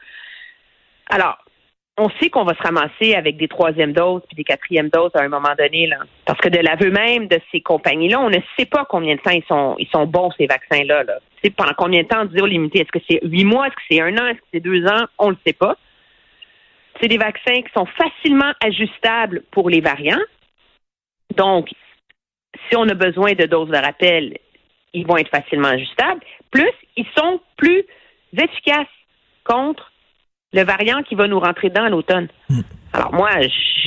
Alors, 1.10 1.38
on 1.98 2.10
sait 2.20 2.30
qu'on 2.30 2.44
va 2.44 2.56
se 2.56 2.64
ramasser 2.64 3.14
avec 3.14 3.38
des 3.38 3.48
troisièmes 3.48 3.94
doses 3.94 4.24
puis 4.28 4.36
des 4.36 4.44
quatrièmes 4.44 4.90
doses 4.90 5.12
à 5.14 5.22
un 5.22 5.30
moment 5.30 5.54
donné 5.58 5.88
là, 5.88 5.98
parce 6.26 6.40
que 6.40 6.50
de 6.50 6.60
l'aveu 6.60 6.90
même 6.90 7.28
de 7.28 7.40
ces 7.52 7.62
compagnies-là, 7.62 8.20
on 8.20 8.30
ne 8.30 8.40
sait 8.58 8.66
pas 8.66 8.86
combien 8.86 9.16
de 9.16 9.22
temps 9.22 9.32
ils 9.32 9.46
sont 9.46 9.76
ils 9.78 9.90
sont 9.90 10.08
bons 10.08 10.32
ces 10.38 10.48
vaccins-là. 10.48 11.04
Là. 11.04 11.20
Pendant 11.56 11.74
combien 11.78 12.04
de 12.04 12.08
temps 12.08 12.26
dire 12.26 12.48
limité 12.48 12.80
Est-ce 12.80 12.92
que 12.92 13.04
c'est 13.10 13.20
huit 13.24 13.46
mois? 13.46 13.68
Est-ce 13.68 13.76
que 13.76 13.82
c'est 13.92 14.02
un 14.02 14.18
an? 14.18 14.28
Est-ce 14.28 14.40
que 14.40 14.46
c'est 14.54 14.60
deux 14.60 14.86
ans? 14.88 15.06
On 15.20 15.30
le 15.30 15.38
sait 15.46 15.54
pas. 15.54 15.78
C'est 17.00 17.08
des 17.08 17.18
vaccins 17.18 17.62
qui 17.62 17.72
sont 17.76 17.86
facilement 17.86 18.54
ajustables 18.64 19.44
pour 19.52 19.70
les 19.70 19.82
variants. 19.82 20.22
Donc, 21.36 21.70
si 22.70 22.76
on 22.76 22.88
a 22.88 22.94
besoin 22.94 23.34
de 23.34 23.46
doses 23.46 23.70
de 23.70 23.78
rappel, 23.78 24.38
ils 24.94 25.06
vont 25.06 25.18
être 25.18 25.30
facilement 25.30 25.70
ajustables. 25.70 26.22
Plus, 26.52 26.72
ils 26.96 27.08
sont 27.16 27.42
plus 27.58 27.84
efficaces 28.38 28.88
contre 29.44 29.92
le 30.54 30.64
variant 30.64 31.02
qui 31.04 31.16
va 31.16 31.28
nous 31.28 31.40
rentrer 31.40 31.70
dedans 31.70 31.84
à 31.86 31.90
l'automne. 31.90 32.28
Alors 32.94 33.14
moi, 33.14 33.30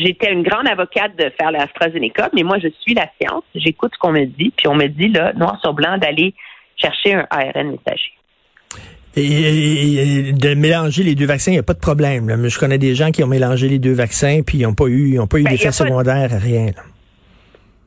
j'étais 0.02 0.32
une 0.32 0.42
grande 0.42 0.66
avocate 0.68 1.16
de 1.16 1.30
faire 1.40 1.52
l'AstraZeneca, 1.52 2.28
mais 2.34 2.42
moi, 2.42 2.58
je 2.58 2.68
suis 2.80 2.94
la 2.94 3.06
science. 3.20 3.44
J'écoute 3.54 3.92
ce 3.94 3.98
qu'on 3.98 4.12
me 4.12 4.24
dit, 4.24 4.52
puis 4.56 4.66
on 4.68 4.74
me 4.74 4.86
dit, 4.88 5.08
là, 5.08 5.32
noir 5.34 5.58
sur 5.60 5.72
blanc, 5.74 5.96
d'aller 5.98 6.34
chercher 6.76 7.14
un 7.14 7.26
ARN 7.30 7.70
messager. 7.70 8.12
Et, 9.18 10.32
de 10.32 10.54
mélanger 10.54 11.02
les 11.02 11.14
deux 11.14 11.24
vaccins, 11.26 11.50
il 11.52 11.54
n'y 11.54 11.60
a 11.60 11.62
pas 11.62 11.72
de 11.74 11.78
problème. 11.80 12.28
là. 12.28 12.36
Mais 12.36 12.48
je 12.50 12.58
connais 12.58 12.78
des 12.78 12.94
gens 12.94 13.10
qui 13.10 13.24
ont 13.24 13.28
mélangé 13.28 13.68
les 13.68 13.78
deux 13.78 13.94
vaccins 13.94 14.40
puis 14.46 14.58
ils 14.58 14.62
n'ont 14.64 14.74
pas 14.74 14.86
eu, 14.86 15.12
ils 15.12 15.20
ont 15.20 15.26
pas 15.26 15.38
eu 15.38 15.44
Ben, 15.44 15.50
y 15.52 15.54
a 15.54 15.56
d'effet 15.56 15.64
pas 15.66 15.70
de- 15.84 15.88
secondaire, 15.88 16.30
rien. 16.40 16.66
là. 16.66 16.82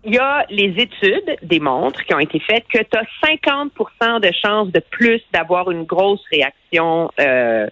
Il 0.05 0.13
y 0.13 0.17
a 0.17 0.45
les 0.50 0.74
études 0.77 1.38
démontrent 1.43 2.01
qui 2.05 2.13
ont 2.15 2.19
été 2.19 2.39
faites 2.39 2.63
que 2.74 2.79
tu 2.79 2.98
as 2.98 3.03
50% 3.27 4.21
de 4.21 4.31
chances 4.41 4.71
de 4.71 4.81
plus 4.89 5.21
d'avoir 5.33 5.69
une 5.71 5.83
grosse 5.83 6.24
réaction 6.31 7.12
euh, 7.19 7.67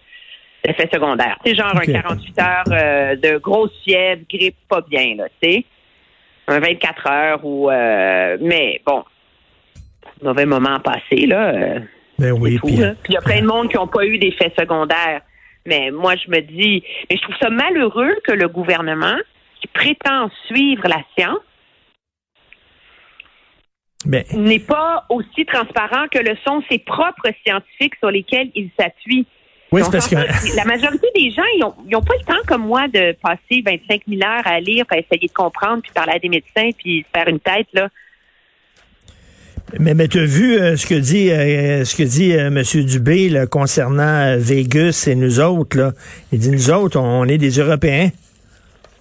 d'effets 0.63 0.89
secondaires. 0.93 1.37
C'est 1.45 1.55
genre 1.55 1.73
Ok. 1.75 1.89
un 1.89 1.93
48 2.01 2.39
heures 2.39 2.63
euh, 2.71 3.15
de 3.15 3.37
grosse 3.37 3.71
fièvre, 3.83 4.21
grippe 4.29 4.57
pas 4.69 4.81
bien, 4.81 5.15
là, 5.15 5.25
tu 5.41 5.49
sais. 5.49 5.65
Un 6.47 6.59
24 6.59 7.07
heures 7.07 7.39
ou... 7.45 7.69
euh, 7.69 8.37
mais 8.41 8.81
bon, 8.85 9.03
mauvais 10.21 10.45
moment 10.45 10.79
passé, 10.79 11.25
là. 11.25 11.49
euh, 11.53 11.79
Ben 12.17 12.31
oui, 12.31 12.53
là. 12.77 12.93
Puis 13.03 13.09
il 13.09 13.13
y 13.13 13.17
a 13.17 13.21
plein 13.21 13.41
de 13.41 13.47
monde 13.47 13.69
qui 13.69 13.75
n'ont 13.77 13.87
pas 13.87 14.05
eu 14.05 14.17
d'effets 14.17 14.53
secondaires. 14.57 15.21
Mais 15.65 15.91
moi, 15.91 16.15
je 16.15 16.31
me 16.31 16.39
dis... 16.39 16.83
Mais 17.09 17.17
je 17.17 17.21
trouve 17.21 17.35
ça 17.41 17.49
malheureux 17.49 18.15
que 18.23 18.31
le 18.31 18.47
gouvernement, 18.47 19.17
qui 19.59 19.67
prétend 19.67 20.29
suivre 20.47 20.87
la 20.87 21.01
science, 21.17 21.39
ben, 24.05 24.23
n'est 24.33 24.59
pas 24.59 25.05
aussi 25.09 25.45
transparent 25.45 26.05
que 26.09 26.19
le 26.19 26.37
sont 26.45 26.63
ses 26.69 26.79
propres 26.79 27.29
scientifiques 27.45 27.95
sur 27.99 28.09
lesquels 28.11 28.49
il 28.55 28.69
s'appuie. 28.79 29.25
Oui, 29.71 29.81
On 29.81 29.86
c'est 29.86 29.91
parce 29.91 30.07
que 30.07 30.55
La 30.55 30.65
majorité 30.65 31.07
des 31.13 31.31
gens, 31.31 31.43
ils 31.55 31.59
n'ont 31.91 32.01
pas 32.01 32.13
le 32.19 32.25
temps 32.25 32.41
comme 32.47 32.65
moi 32.65 32.88
de 32.88 33.15
passer 33.21 33.62
25 33.65 34.01
000 34.07 34.21
heures 34.24 34.45
à 34.45 34.59
lire, 34.59 34.86
à 34.89 34.97
essayer 34.97 35.27
de 35.27 35.33
comprendre, 35.33 35.81
puis 35.81 35.91
parler 35.93 36.13
à 36.15 36.19
des 36.19 36.29
médecins, 36.29 36.69
puis 36.77 37.05
se 37.05 37.19
faire 37.19 37.27
une 37.27 37.39
tête. 37.39 37.67
là. 37.74 37.89
Mais, 39.79 39.93
mais 39.93 40.07
tu 40.07 40.19
as 40.19 40.25
vu 40.25 40.57
euh, 40.57 40.77
ce 40.77 40.88
que 40.88 40.95
dit 40.95 41.29
euh, 41.29 41.83
ce 41.83 41.95
que 41.95 42.03
dit 42.03 42.33
euh, 42.33 42.47
M. 42.47 42.63
Dubé 42.86 43.27
là, 43.27 43.47
concernant 43.47 44.38
Vegas 44.38 45.05
et 45.07 45.15
nous 45.15 45.41
autres. 45.41 45.77
Là. 45.77 45.91
Il 46.31 46.39
dit 46.39 46.51
nous 46.51 46.71
autres, 46.71 46.97
on, 46.97 47.25
est 47.25 47.38
des 47.38 47.50
Européens. 47.50 48.09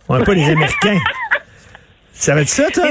On 0.08 0.18
n'est 0.18 0.24
pas 0.24 0.34
des 0.34 0.44
Américains. 0.50 0.98
Ça 2.12 2.34
va 2.34 2.42
être 2.42 2.48
ça, 2.48 2.68
toi? 2.72 2.88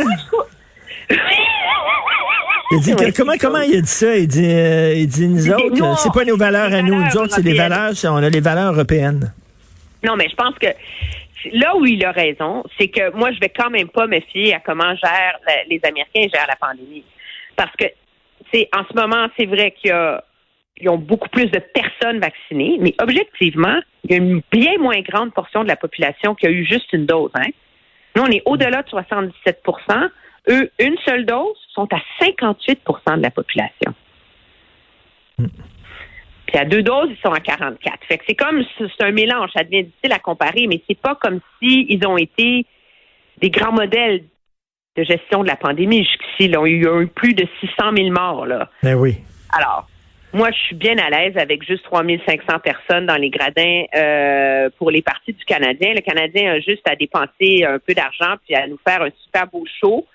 Il 2.71 2.79
dit 2.79 2.95
que- 2.95 3.15
comment 3.15 3.33
comment 3.39 3.61
il 3.61 3.77
a 3.77 3.81
dit 3.81 3.87
ça? 3.87 4.15
Il 4.15 4.27
dit, 4.27 4.45
euh, 4.45 4.93
il 4.95 5.07
dit 5.07 5.27
nous 5.27 5.49
autres, 5.51 5.99
c'est 5.99 6.13
pas 6.13 6.25
nos 6.25 6.37
valeurs 6.37 6.69
les 6.69 6.75
à 6.77 6.81
nous. 6.81 6.95
Nous 6.95 7.17
autres, 7.17 7.33
c'est 7.35 7.43
des 7.43 7.51
européennes. 7.51 7.69
valeurs, 7.69 7.93
on 8.13 8.23
a 8.23 8.29
les 8.29 8.39
valeurs 8.39 8.73
européennes. 8.73 9.33
Non, 10.03 10.15
mais 10.15 10.27
je 10.29 10.35
pense 10.35 10.55
que 10.59 10.67
là 11.53 11.75
où 11.77 11.85
il 11.85 12.03
a 12.05 12.11
raison, 12.11 12.63
c'est 12.77 12.87
que 12.87 13.11
moi, 13.15 13.31
je 13.31 13.39
vais 13.39 13.49
quand 13.49 13.69
même 13.69 13.89
pas 13.89 14.07
me 14.07 14.19
fier 14.31 14.55
à 14.55 14.59
comment 14.59 14.95
gèrent 14.95 15.39
la- 15.47 15.63
les 15.69 15.79
Américains 15.83 16.27
gèrent 16.33 16.47
la 16.47 16.55
pandémie. 16.55 17.03
Parce 17.55 17.71
que 17.77 17.85
c'est 18.53 18.67
en 18.75 18.83
ce 18.89 18.95
moment, 18.99 19.27
c'est 19.37 19.45
vrai 19.45 19.71
qu'il 19.79 19.89
y 19.89 19.93
a 19.93 20.23
ils 20.77 20.89
ont 20.89 20.97
beaucoup 20.97 21.29
plus 21.29 21.45
de 21.45 21.59
personnes 21.73 22.19
vaccinées, 22.19 22.77
mais 22.81 22.93
objectivement, 23.01 23.79
il 24.03 24.11
y 24.11 24.13
a 24.15 24.17
une 24.17 24.41
bien 24.51 24.77
moins 24.77 24.99
grande 24.99 25.33
portion 25.33 25.63
de 25.63 25.69
la 25.69 25.77
population 25.77 26.35
qui 26.35 26.47
a 26.47 26.49
eu 26.49 26.65
juste 26.65 26.91
une 26.91 27.05
dose. 27.05 27.31
Hein? 27.35 27.47
Nous, 28.17 28.23
on 28.23 28.27
est 28.27 28.41
au-delà 28.45 28.83
de 28.83 28.89
77 28.89 29.63
Eux, 30.49 30.69
une 30.79 30.97
seule 31.05 31.25
dose, 31.25 31.57
sont 31.73 31.87
à 31.93 31.99
58% 32.21 33.17
de 33.17 33.21
la 33.21 33.31
population. 33.31 33.93
Puis 35.37 36.57
à 36.57 36.65
deux 36.65 36.83
doses, 36.83 37.09
ils 37.09 37.21
sont 37.23 37.33
à 37.33 37.39
44. 37.39 37.97
Fait 38.07 38.17
que 38.17 38.23
c'est 38.27 38.35
comme 38.35 38.63
c'est 38.77 39.03
un 39.03 39.11
mélange, 39.11 39.49
ça 39.55 39.63
devient 39.63 39.83
difficile 39.83 40.13
à 40.13 40.19
comparer, 40.19 40.67
mais 40.67 40.81
c'est 40.87 40.99
pas 40.99 41.15
comme 41.15 41.39
si 41.59 41.87
ils 41.89 42.05
ont 42.05 42.17
été 42.17 42.65
des 43.39 43.49
grands 43.49 43.73
modèles 43.73 44.23
de 44.95 45.03
gestion 45.03 45.43
de 45.43 45.47
la 45.47 45.55
pandémie 45.55 46.05
jusqu'ici. 46.05 46.47
là. 46.47 46.65
Il 46.65 46.83
y 46.83 46.87
a 46.87 47.01
eu 47.01 47.07
plus 47.07 47.33
de 47.33 47.45
600 47.59 47.91
000 47.97 48.09
morts 48.11 48.45
là. 48.45 48.69
Ben 48.83 48.95
oui. 48.95 49.17
Alors, 49.51 49.87
moi, 50.35 50.51
je 50.51 50.57
suis 50.57 50.75
bien 50.75 50.97
à 50.97 51.09
l'aise 51.09 51.37
avec 51.37 51.63
juste 51.63 51.83
3500 51.85 52.59
personnes 52.59 53.05
dans 53.05 53.15
les 53.15 53.29
gradins 53.29 53.83
euh, 53.95 54.69
pour 54.77 54.91
les 54.91 55.01
parties 55.01 55.33
du 55.33 55.45
Canadien. 55.45 55.93
Le 55.93 56.01
Canadien 56.01 56.51
a 56.51 56.59
juste 56.59 56.87
à 56.89 56.95
dépenser 56.95 57.63
un 57.65 57.79
peu 57.79 57.93
d'argent 57.93 58.35
puis 58.45 58.53
à 58.53 58.67
nous 58.67 58.79
faire 58.85 59.01
un 59.01 59.11
super 59.23 59.47
beau 59.47 59.63
show, 59.79 60.05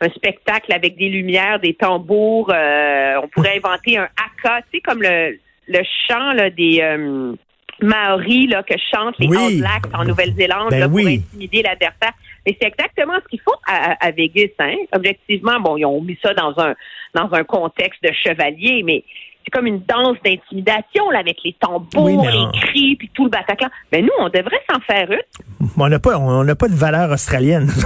un 0.00 0.08
spectacle 0.10 0.72
avec 0.72 0.96
des 0.96 1.08
lumières, 1.08 1.60
des 1.60 1.74
tambours. 1.74 2.50
euh, 2.52 3.20
on 3.22 3.28
pourrait 3.28 3.56
inventer 3.56 3.98
un 3.98 4.08
haka, 4.16 4.62
tu 4.62 4.78
sais, 4.78 4.80
comme 4.80 5.02
le, 5.02 5.38
le 5.68 5.80
chant 6.08 6.32
là, 6.32 6.48
des 6.50 6.80
euh, 6.80 7.34
Maoris 7.82 8.48
là, 8.48 8.62
que 8.62 8.74
chantent 8.92 9.18
les 9.18 9.28
Oui. 9.28 9.62
En 9.94 10.04
Nouvelle-Zélande 10.04 10.70
Ben 10.70 10.88
pour 10.88 10.98
intimider 11.00 11.62
l'adversaire. 11.62 12.12
Mais 12.46 12.56
c'est 12.60 12.68
exactement 12.68 13.14
ce 13.22 13.28
qu'ils 13.28 13.40
font 13.40 13.56
à, 13.66 13.92
à- 13.92 14.06
à 14.06 14.10
Vegas. 14.10 14.48
Hein? 14.58 14.76
Objectivement, 14.92 15.60
bon, 15.60 15.76
ils 15.76 15.84
ont 15.84 16.00
mis 16.00 16.18
ça 16.22 16.32
dans 16.34 16.58
un 16.58 16.74
dans 17.14 17.28
un 17.32 17.42
contexte 17.44 18.02
de 18.04 18.10
chevalier, 18.12 18.82
mais 18.84 19.02
c'est 19.44 19.50
comme 19.50 19.66
une 19.66 19.80
danse 19.80 20.16
d'intimidation 20.24 21.10
là, 21.10 21.18
avec 21.20 21.38
les 21.44 21.54
tambours, 21.60 22.04
Oui, 22.04 22.16
mais 22.16 22.28
on- 22.28 22.50
les 22.52 22.58
cris, 22.60 22.96
puis 22.96 23.10
tout 23.14 23.24
le 23.24 23.30
Bataclan. 23.30 23.68
Mais 23.92 24.02
nous, 24.02 24.10
on 24.18 24.28
devrait 24.28 24.60
s'en 24.70 24.80
faire 24.80 25.10
une. 25.10 25.68
On 25.78 25.88
n'a 25.88 25.98
pas, 25.98 26.18
on 26.18 26.44
n'a 26.44 26.54
pas 26.54 26.68
de 26.68 26.74
valeur 26.74 27.10
australienne. 27.10 27.70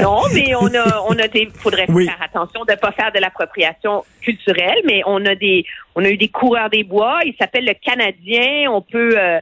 Non, 0.00 0.22
mais 0.34 0.54
on 0.56 0.66
a, 0.74 1.02
on 1.08 1.12
a 1.18 1.28
des, 1.28 1.48
faudrait 1.54 1.86
Oui. 1.88 2.06
faire 2.06 2.20
attention 2.22 2.64
de 2.64 2.72
ne 2.72 2.76
pas 2.76 2.92
faire 2.92 3.12
de 3.12 3.20
l'appropriation 3.20 4.04
culturelle, 4.20 4.80
mais 4.86 5.02
on 5.06 5.24
a 5.24 5.34
des, 5.34 5.64
on 5.94 6.04
a 6.04 6.08
eu 6.08 6.16
des 6.16 6.28
coureurs 6.28 6.70
des 6.70 6.84
bois. 6.84 7.20
Il 7.24 7.34
s'appelle 7.40 7.64
le 7.64 7.74
Canadien. 7.74 8.70
On 8.72 8.80
peut, 8.82 9.14
euh, 9.18 9.38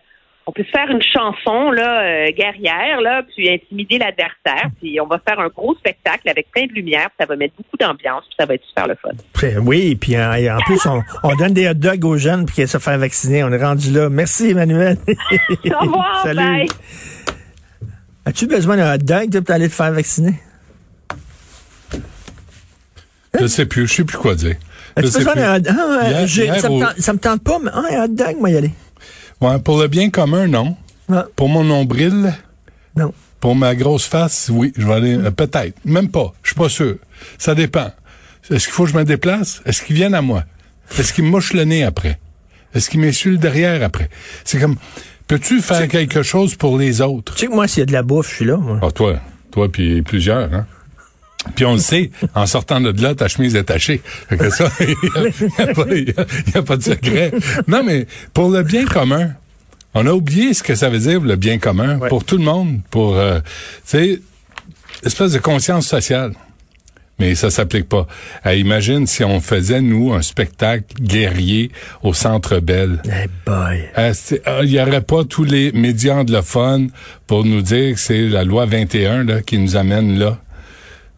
on 0.48 0.52
peut 0.52 0.62
se 0.62 0.70
faire 0.70 0.88
une 0.88 1.02
chanson 1.02 1.72
là 1.72 2.02
euh, 2.04 2.30
guerrière 2.30 3.00
là, 3.00 3.22
puis 3.24 3.50
intimider 3.50 3.98
l'adversaire. 3.98 4.70
Puis 4.80 5.00
on 5.00 5.06
va 5.06 5.20
faire 5.26 5.40
un 5.40 5.48
gros 5.48 5.74
spectacle 5.74 6.28
avec 6.28 6.50
plein 6.52 6.66
de 6.66 6.72
lumière. 6.72 7.08
Puis 7.10 7.16
ça 7.18 7.26
va 7.26 7.34
mettre 7.34 7.54
beaucoup 7.56 7.76
d'ambiance. 7.76 8.22
Puis 8.26 8.36
ça 8.38 8.46
va 8.46 8.54
être 8.54 8.64
super 8.64 8.86
le 8.86 8.94
fun. 8.94 9.10
Puis, 9.32 9.58
Oui, 9.58 9.96
puis 9.96 10.16
en, 10.16 10.34
et 10.34 10.48
en 10.48 10.58
plus, 10.58 10.86
on, 10.86 11.02
on 11.24 11.34
donne 11.34 11.52
des 11.52 11.68
hot 11.68 11.74
dogs 11.74 12.04
aux 12.04 12.16
jeunes 12.16 12.46
pour 12.46 12.54
qu'ils 12.54 12.68
se 12.68 12.78
fassent 12.78 13.00
vacciner. 13.00 13.42
On 13.42 13.50
est 13.52 13.62
rendu 13.62 13.90
là. 13.90 14.08
Merci, 14.08 14.50
Emmanuel. 14.50 14.98
Au 15.08 15.80
revoir, 15.80 16.22
Salut. 16.22 16.36
bye. 16.36 16.66
As-tu 18.24 18.46
besoin 18.46 18.76
d'un 18.76 18.94
hot 18.94 18.98
dog 18.98 19.40
pour 19.40 19.54
aller 19.54 19.68
te 19.68 19.74
faire 19.74 19.92
vacciner? 19.92 20.34
Je 23.38 23.46
sais 23.46 23.66
plus, 23.66 23.86
je 23.88 23.94
sais 23.94 24.04
plus 24.04 24.16
quoi 24.16 24.34
dire. 24.34 24.56
As-tu 24.94 25.08
besoin 25.18 25.34
d'un 25.34 25.56
hot 25.56 25.60
dog? 25.60 25.74
Ah, 25.76 26.22
me 26.22 26.80
tente, 26.80 26.98
ça 27.00 27.12
me 27.12 27.18
tente 27.18 27.42
pas, 27.42 27.58
mais 27.60 27.70
ah, 27.74 27.82
un 27.90 28.04
hot 28.04 28.08
dog, 28.08 28.36
moi 28.38 28.50
y 28.50 28.56
aller. 28.56 28.70
Ouais, 29.40 29.58
pour 29.58 29.80
le 29.80 29.88
bien 29.88 30.10
commun, 30.10 30.46
non. 30.46 30.76
Pour 31.36 31.48
mon 31.48 31.62
nombril, 31.62 32.34
non. 32.96 33.12
pour 33.40 33.54
ma 33.54 33.74
grosse 33.74 34.06
face, 34.06 34.50
oui, 34.52 34.72
je 34.76 34.86
vais 34.86 34.94
aller, 34.94 35.16
euh, 35.16 35.30
peut-être. 35.30 35.76
Même 35.84 36.08
pas. 36.08 36.32
Je 36.42 36.48
suis 36.48 36.56
pas 36.56 36.68
sûr. 36.68 36.96
Ça 37.38 37.54
dépend. 37.54 37.90
Est-ce 38.50 38.64
qu'il 38.66 38.74
faut 38.74 38.84
que 38.84 38.90
je 38.90 38.96
me 38.96 39.04
déplace? 39.04 39.62
Est-ce 39.66 39.82
qu'ils 39.82 39.96
viennent 39.96 40.14
à 40.14 40.22
moi? 40.22 40.44
Est-ce 40.98 41.12
qu'ils 41.12 41.24
me 41.24 41.30
mouchent 41.30 41.52
le 41.52 41.64
nez 41.64 41.84
après? 41.84 42.18
Est-ce 42.74 42.90
qu'ils 42.90 43.00
le 43.00 43.36
derrière 43.38 43.82
après? 43.82 44.10
C'est 44.44 44.58
comme, 44.58 44.76
peux-tu 45.26 45.60
faire 45.60 45.88
quelque 45.88 46.22
chose 46.22 46.54
pour 46.54 46.78
les 46.78 47.00
autres? 47.00 47.34
Tu 47.34 47.40
sais 47.40 47.46
que 47.46 47.54
moi, 47.54 47.68
s'il 47.68 47.80
y 47.80 47.82
a 47.82 47.86
de 47.86 47.92
la 47.92 48.02
bouffe, 48.02 48.30
je 48.30 48.34
suis 48.36 48.44
là. 48.44 48.56
Moi. 48.56 48.80
Ah, 48.82 48.90
toi, 48.90 49.20
toi 49.50 49.70
puis 49.70 50.02
plusieurs, 50.02 50.52
hein? 50.52 50.66
Puis 51.54 51.64
on 51.64 51.74
le 51.74 51.78
sait, 51.78 52.10
en 52.34 52.46
sortant 52.46 52.80
de 52.80 52.90
là, 53.02 53.14
ta 53.14 53.28
chemise 53.28 53.54
est 53.56 53.64
tachée. 53.64 54.00
Fait 54.28 54.36
que 54.36 54.50
ça, 54.50 54.70
il 54.80 54.86
n'y 56.04 56.12
a, 56.54 56.58
a- 56.58 56.62
pas 56.62 56.76
de 56.76 56.82
secret. 56.82 57.32
Non, 57.66 57.82
mais 57.84 58.06
pour 58.34 58.50
le 58.50 58.62
bien 58.62 58.84
commun, 58.84 59.30
on 59.94 60.06
a 60.06 60.12
oublié 60.12 60.52
ce 60.54 60.62
que 60.62 60.74
ça 60.74 60.88
veut 60.90 60.98
dire, 60.98 61.20
le 61.20 61.36
bien 61.36 61.58
commun, 61.58 61.98
Ouais. 61.98 62.08
pour 62.08 62.24
tout 62.24 62.36
le 62.36 62.44
monde, 62.44 62.80
pour, 62.90 63.16
euh, 63.16 63.40
tu 63.88 64.20
espèce 65.02 65.32
de 65.32 65.38
conscience 65.38 65.86
sociale. 65.86 66.32
Mais 67.18 67.34
ça 67.34 67.48
s'applique 67.48 67.88
pas. 67.88 68.06
Euh, 68.44 68.54
imagine 68.56 69.06
si 69.06 69.24
on 69.24 69.40
faisait, 69.40 69.80
nous, 69.80 70.12
un 70.12 70.20
spectacle 70.20 70.84
guerrier 71.00 71.70
au 72.02 72.12
Centre 72.12 72.58
Bell. 72.60 73.00
Hey 73.10 73.28
boy. 73.46 73.88
C'est- 74.12 74.46
euh, 74.46 74.60
Il 74.64 74.72
n'y 74.72 74.80
aurait 74.80 75.00
pas 75.00 75.24
tous 75.24 75.44
les 75.44 75.72
médias 75.72 76.16
anglophones 76.16 76.90
pour 77.26 77.46
nous 77.46 77.62
dire 77.62 77.94
que 77.94 78.00
c'est 78.00 78.28
la 78.28 78.44
loi 78.44 78.66
21 78.66 79.24
là, 79.24 79.40
qui 79.40 79.56
nous 79.56 79.76
amène 79.76 80.18
là 80.18 80.38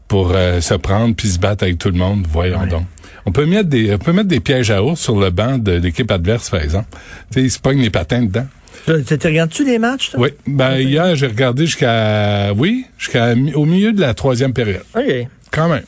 pour 0.08 0.32
euh, 0.34 0.60
se 0.60 0.74
prendre 0.74 1.14
puis 1.14 1.28
se 1.28 1.38
battre 1.38 1.64
avec 1.64 1.78
tout 1.78 1.90
le 1.90 1.98
monde. 1.98 2.26
Voyons 2.30 2.66
donc. 2.66 2.84
On 3.26 3.32
peut 3.32 3.44
mettre 3.46 3.68
des 3.68 3.94
on 3.94 3.98
peut 3.98 4.12
mettre 4.12 4.28
des 4.28 4.40
pièges 4.40 4.70
à 4.70 4.82
ours 4.82 4.98
sur 5.00 5.18
le 5.20 5.30
banc 5.30 5.58
de 5.58 5.72
l'équipe 5.72 6.10
adverse, 6.10 6.48
par 6.50 6.62
exemple. 6.62 6.86
Tu 7.30 7.40
sais, 7.40 7.42
ils 7.42 7.50
se 7.50 7.58
pognent 7.58 7.82
les 7.82 7.90
patins 7.90 8.22
dedans. 8.22 8.46
Tu 8.86 9.04
tu- 9.04 9.18
tu 9.18 9.26
regardes-tu 9.26 9.64
les 9.66 9.78
matchs, 9.78 10.10
toi? 10.12 10.20
Oui. 10.20 10.30
Ben 10.46 10.76
hier, 10.78 11.14
j'ai 11.14 11.26
regardé 11.26 11.66
jusqu'à 11.66 12.52
oui, 12.56 12.86
jusqu'à 12.96 13.34
au 13.54 13.66
milieu 13.66 13.92
de 13.92 14.00
la 14.00 14.14
troisième 14.14 14.52
période. 14.54 14.82
OK. 14.96 15.26
Quand 15.50 15.68
même. 15.68 15.82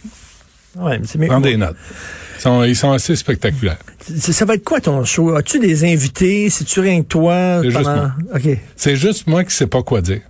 Ouais, 0.76 0.98
mais 0.98 1.06
c'est 1.06 1.18
mieux. 1.18 1.28
Prends 1.28 1.40
des 1.40 1.56
notes. 1.56 1.76
Ils 2.38 2.42
sont, 2.42 2.64
ils 2.64 2.76
sont 2.76 2.92
assez 2.92 3.16
spectaculaires. 3.16 3.78
Ça 4.16 4.32
ça 4.32 4.44
va 4.44 4.54
être 4.54 4.64
quoi 4.64 4.80
ton 4.80 5.04
show? 5.04 5.34
As-tu 5.34 5.58
des 5.60 5.84
invités? 5.90 6.48
C'est-tu 6.50 6.80
rien 6.80 7.02
que 7.02 7.06
toi? 7.08 7.60
C'est 7.62 7.70
juste 7.70 7.84
moi. 7.84 8.12
OK. 8.34 8.48
C'est 8.76 8.96
juste 8.96 9.26
moi 9.26 9.44
qui 9.44 9.54
sais 9.54 9.66
pas 9.66 9.82
quoi 9.82 10.00
dire. 10.00 10.20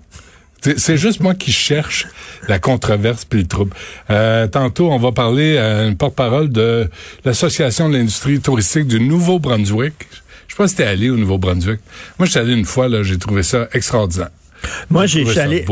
C'est- 0.62 0.96
juste 0.96 1.20
moi 1.20 1.34
qui 1.34 1.52
cherche 1.52 2.06
la 2.48 2.58
controverse 2.58 3.24
puis 3.24 3.40
le 3.40 3.46
trouble. 3.46 3.72
Euh, 4.10 4.46
tantôt, 4.46 4.90
on 4.90 4.98
va 4.98 5.12
parler 5.12 5.56
à 5.58 5.84
une 5.86 5.96
porte-parole 5.96 6.50
de 6.50 6.88
l'Association 7.24 7.88
de 7.88 7.96
l'industrie 7.96 8.40
touristique 8.40 8.86
du 8.86 9.00
Nouveau-Brunswick. 9.00 9.94
Je 10.48 10.54
sais 10.54 10.56
pas 10.56 10.68
si 10.68 10.76
t'es 10.76 10.84
allé 10.84 11.08
au 11.10 11.16
Nouveau-Brunswick. 11.16 11.80
Moi, 12.18 12.26
je 12.26 12.30
suis 12.32 12.40
allé 12.40 12.52
une 12.54 12.64
fois, 12.64 12.88
là, 12.88 13.02
j'ai 13.02 13.18
trouvé 13.18 13.42
ça 13.42 13.68
extraordinaire. 13.72 14.28
Moi, 14.90 15.06
J'ai 15.06 15.22
allé, 15.40 15.64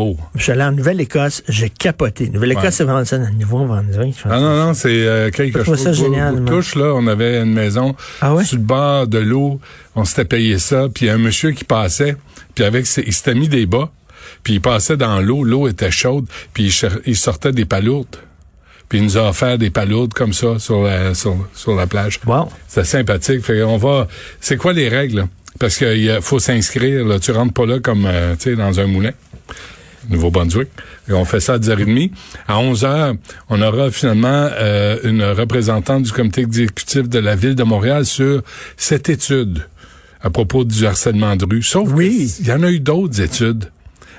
allé 0.49 0.63
en 0.63 0.73
Nouvelle-Écosse, 0.73 1.43
j'ai 1.47 1.69
capoté. 1.69 2.31
Nouvelle-Écosse, 2.31 2.65
Ouais. 2.65 2.71
c'est 2.71 2.85
vraiment 2.85 3.05
ça, 3.05 3.19
Nouveau-Brunswick. 3.19 4.17
Ah 4.25 4.41
non, 4.41 4.57
non, 4.57 4.73
c'est 4.73 4.89
euh, 5.07 5.31
quelque 5.31 5.59
Je 5.59 5.65
trouve 5.65 5.77
chose. 5.77 5.85
ça 5.85 5.93
génial, 5.93 6.43
touche, 6.47 6.75
là, 6.75 6.95
on 6.95 7.07
avait 7.07 7.43
une 7.43 7.53
maison 7.53 7.95
Ah 8.23 8.35
ouais? 8.35 8.45
sur 8.45 8.57
le 8.57 8.63
bord 8.63 9.07
de 9.07 9.19
l'eau. 9.19 9.61
On 9.95 10.07
s'était 10.07 10.25
payé 10.25 10.59
ça. 10.59 10.87
Puis 10.95 11.05
il 11.05 11.09
y 11.09 11.11
a 11.11 11.15
un 11.15 11.19
monsieur 11.19 11.51
qui 11.51 11.65
passait, 11.65 12.17
puis 12.55 12.65
avec 12.65 12.87
ses- 12.87 13.05
il 13.07 13.13
s'était 13.13 13.35
mis 13.35 13.49
des 13.49 13.67
bas, 13.67 13.91
puis 14.43 14.55
il 14.55 14.61
passait 14.61 14.97
dans 14.97 15.21
l'eau. 15.21 15.45
L'eau 15.45 15.69
était 15.69 15.91
chaude, 15.91 16.27
puis 16.53 16.65
il, 16.67 16.89
il 17.07 17.17
sortait 17.17 17.53
des 17.53 17.65
palourdes. 17.65 18.17
Puis 18.89 18.99
il 18.99 19.05
nous 19.05 19.19
a 19.19 19.29
offert 19.29 19.59
des 19.59 19.71
palourdes 19.71 20.15
comme 20.15 20.33
ça 20.33 20.59
sur 20.59 20.83
la, 20.83 21.15
sur, 21.15 21.37
sur 21.55 21.75
la 21.75 21.87
plage. 21.87 22.21
Wow. 22.27 22.49
C'est 22.67 22.85
sympathique. 22.85 23.43
Fait 23.45 23.63
on 23.63 23.77
va. 23.77 24.09
C'est 24.41 24.57
quoi 24.57 24.73
les 24.73 24.89
règles? 24.89 25.17
là? 25.19 25.29
parce 25.59 25.77
qu'il 25.77 26.19
faut 26.23 26.39
s'inscrire. 26.39 27.05
Là, 27.05 27.19
tu 27.19 27.33
rentres 27.33 27.53
pas 27.53 27.67
là 27.67 27.81
comme 27.81 28.07
euh, 28.07 28.35
tu 28.37 28.45
sais 28.51 28.57
dans 28.57 28.79
un 28.81 28.87
moulin. 28.87 29.11
Nouveau-Brunswick. 30.09 30.69
Et 31.09 31.13
on 31.13 31.25
fait 31.25 31.41
ça 31.41 31.55
à 31.55 31.59
10h30. 31.59 32.11
À 32.47 32.55
11h, 32.63 33.17
on 33.51 33.61
aura 33.61 33.91
finalement 33.91 34.49
euh, 34.53 34.97
une 35.05 35.23
représentante 35.23 36.05
du 36.05 36.13
comité 36.13 36.43
exécutif 36.43 37.09
de 37.09 37.19
la 37.19 37.37
ville 37.37 37.55
de 37.55 37.65
Montréal 37.65 38.07
sur 38.07 38.43
cette 38.77 39.09
étude 39.09 39.67
à 40.23 40.31
propos 40.31 40.65
du 40.65 40.87
harcèlement 40.87 41.37
de 41.37 41.45
rue. 41.45 41.63
Sauf 41.63 41.89
Oui. 41.93 42.33
qu'il 42.37 42.47
y 42.47 42.53
en 42.53 42.63
a 42.63 42.71
eu 42.71 42.81
d'autres 42.81 43.21
études 43.21 43.65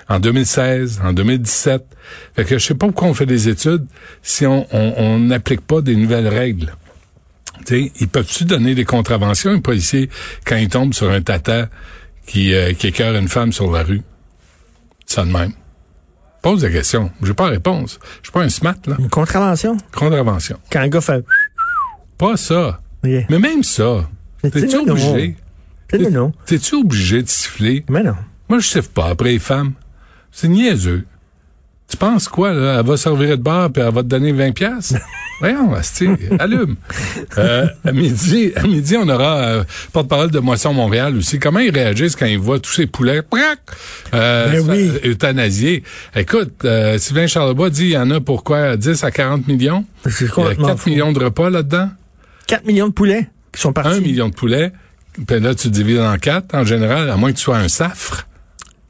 en 0.10 0.20
2016, 0.20 1.02
en 1.04 1.14
2017. 1.14 1.84
Fait 2.36 2.44
que 2.46 2.58
je 2.58 2.66
sais 2.66 2.74
pas 2.76 2.88
pourquoi 2.88 3.08
on 3.08 3.14
fait 3.14 3.26
des 3.26 3.48
études 3.48 3.86
si 4.22 4.46
on 4.46 4.68
on- 4.74 4.94
on 4.98 5.20
n'applique 5.20 5.62
pas 5.62 5.82
des 5.82 5.96
nouvelles 5.96 6.28
règles. 6.28 6.74
Tu 7.66 7.86
sais, 7.86 7.92
ils 8.00 8.08
peuvent-tu 8.08 8.46
donner 8.46 8.74
des 8.76 8.86
contraventions, 8.86 9.52
un 9.52 9.60
policier, 9.60 10.10
quand 10.46 10.56
il 10.56 10.70
tombe 10.70 10.94
sur 10.94 11.10
un 11.12 11.22
tata 11.22 11.70
qui, 12.26 12.54
euh, 12.54 12.74
qui 12.74 12.88
écœure 12.88 13.16
une 13.16 13.28
femme 13.28 13.52
sur 13.52 13.72
la 13.72 13.84
rue? 13.84 14.02
Ça 15.06 15.26
de 15.26 15.32
même. 15.32 15.52
Pose 16.42 16.64
la 16.64 16.70
question. 16.70 17.12
J'ai 17.22 17.34
pas 17.34 17.46
la 17.48 17.52
réponse. 17.54 18.00
Je 18.22 18.28
suis 18.28 18.32
pas 18.32 18.44
un 18.44 18.50
smart, 18.50 18.76
là. 18.88 18.96
Une 18.98 19.10
contravention? 19.10 19.76
Contravention. 19.92 20.58
Quand 20.72 20.80
un 20.80 20.88
gars 20.88 21.02
fait... 21.02 21.24
Pas 22.18 22.38
ça. 22.38 22.80
Yeah. 23.04 23.24
Mais 23.30 23.40
même 23.40 23.64
ça. 23.64 24.08
T'es-tu 24.42 24.78
obligé? 24.78 25.36
Non. 26.12 26.32
T'es-tu 26.46 26.76
obligé 26.76 27.24
de 27.24 27.28
siffler? 27.28 27.84
Mais 27.90 28.04
non. 28.04 28.16
Moi, 28.48 28.60
je 28.60 28.68
siffle 28.68 28.90
pas 28.90 29.10
après 29.10 29.32
les 29.32 29.40
femmes. 29.40 29.74
C'est 30.32 30.48
niaiseux. 30.48 31.06
Tu 31.88 31.98
penses 31.98 32.28
quoi, 32.28 32.54
là? 32.54 32.80
Elle 32.80 32.86
va 32.86 32.98
servir 32.98 33.36
de 33.38 33.42
bar 33.42 33.72
puis 33.72 33.82
elle 33.82 33.92
va 33.94 34.04
te 34.04 34.08
donner 34.08 34.32
20 34.32 34.52
pièces 34.52 34.94
Voyons, 35.40 35.74
asti, 35.74 36.06
allume. 36.38 36.76
Euh, 37.38 37.66
à 37.86 37.92
midi, 37.94 38.52
à 38.58 38.64
midi, 38.68 38.98
on 38.98 39.08
aura 39.08 39.38
euh, 39.38 39.64
porte-parole 39.94 40.30
de 40.32 40.40
Moisson 40.40 40.74
Montréal 40.74 41.16
aussi. 41.16 41.40
Comment 41.40 41.60
ils 41.60 41.74
réagissent 41.74 42.18
quand 42.18 42.26
ils 42.26 42.38
voient 42.38 42.60
tous 42.60 42.74
ces 42.74 42.88
poulets? 42.88 43.22
Prac, 43.22 43.58
euh, 44.14 44.52
Ben 44.52 44.70
oui. 44.70 44.90
faire 44.90 45.10
euthanasier? 45.10 45.84
Écoute, 46.14 46.66
euh, 46.66 46.98
Sylvain 46.98 47.26
Charlebois 47.26 47.70
dit 47.70 47.86
il 47.86 47.90
y 47.92 47.98
en 47.98 48.12
a 48.12 48.20
pourquoi 48.20 48.76
10 48.76 49.02
à 49.06 49.12
40 49.12 49.48
millions? 49.48 49.86
Il 50.06 50.12
y 50.12 50.26
a 50.26 50.28
complètement 50.28 50.68
4 50.68 50.80
fou. 50.80 50.90
millions 50.90 51.12
de 51.14 51.24
repas 51.24 51.50
là-dedans? 51.50 51.90
4 52.48 52.66
millions 52.66 52.88
de 52.90 52.94
poulets 52.94 53.30
qui 53.54 53.62
sont 53.62 53.72
partis. 53.72 53.98
1 53.98 54.02
million 54.02 54.28
de 54.28 54.36
poulets. 54.36 54.74
Puis 55.26 55.40
là, 55.40 55.56
tu 55.56 55.70
divises 55.70 56.00
en 56.02 56.18
4 56.18 56.54
en 56.54 56.66
général, 56.66 57.10
à 57.10 57.16
moins 57.16 57.32
que 57.32 57.38
tu 57.38 57.44
sois 57.44 57.58
un 57.58 57.70
safre. 57.70 58.28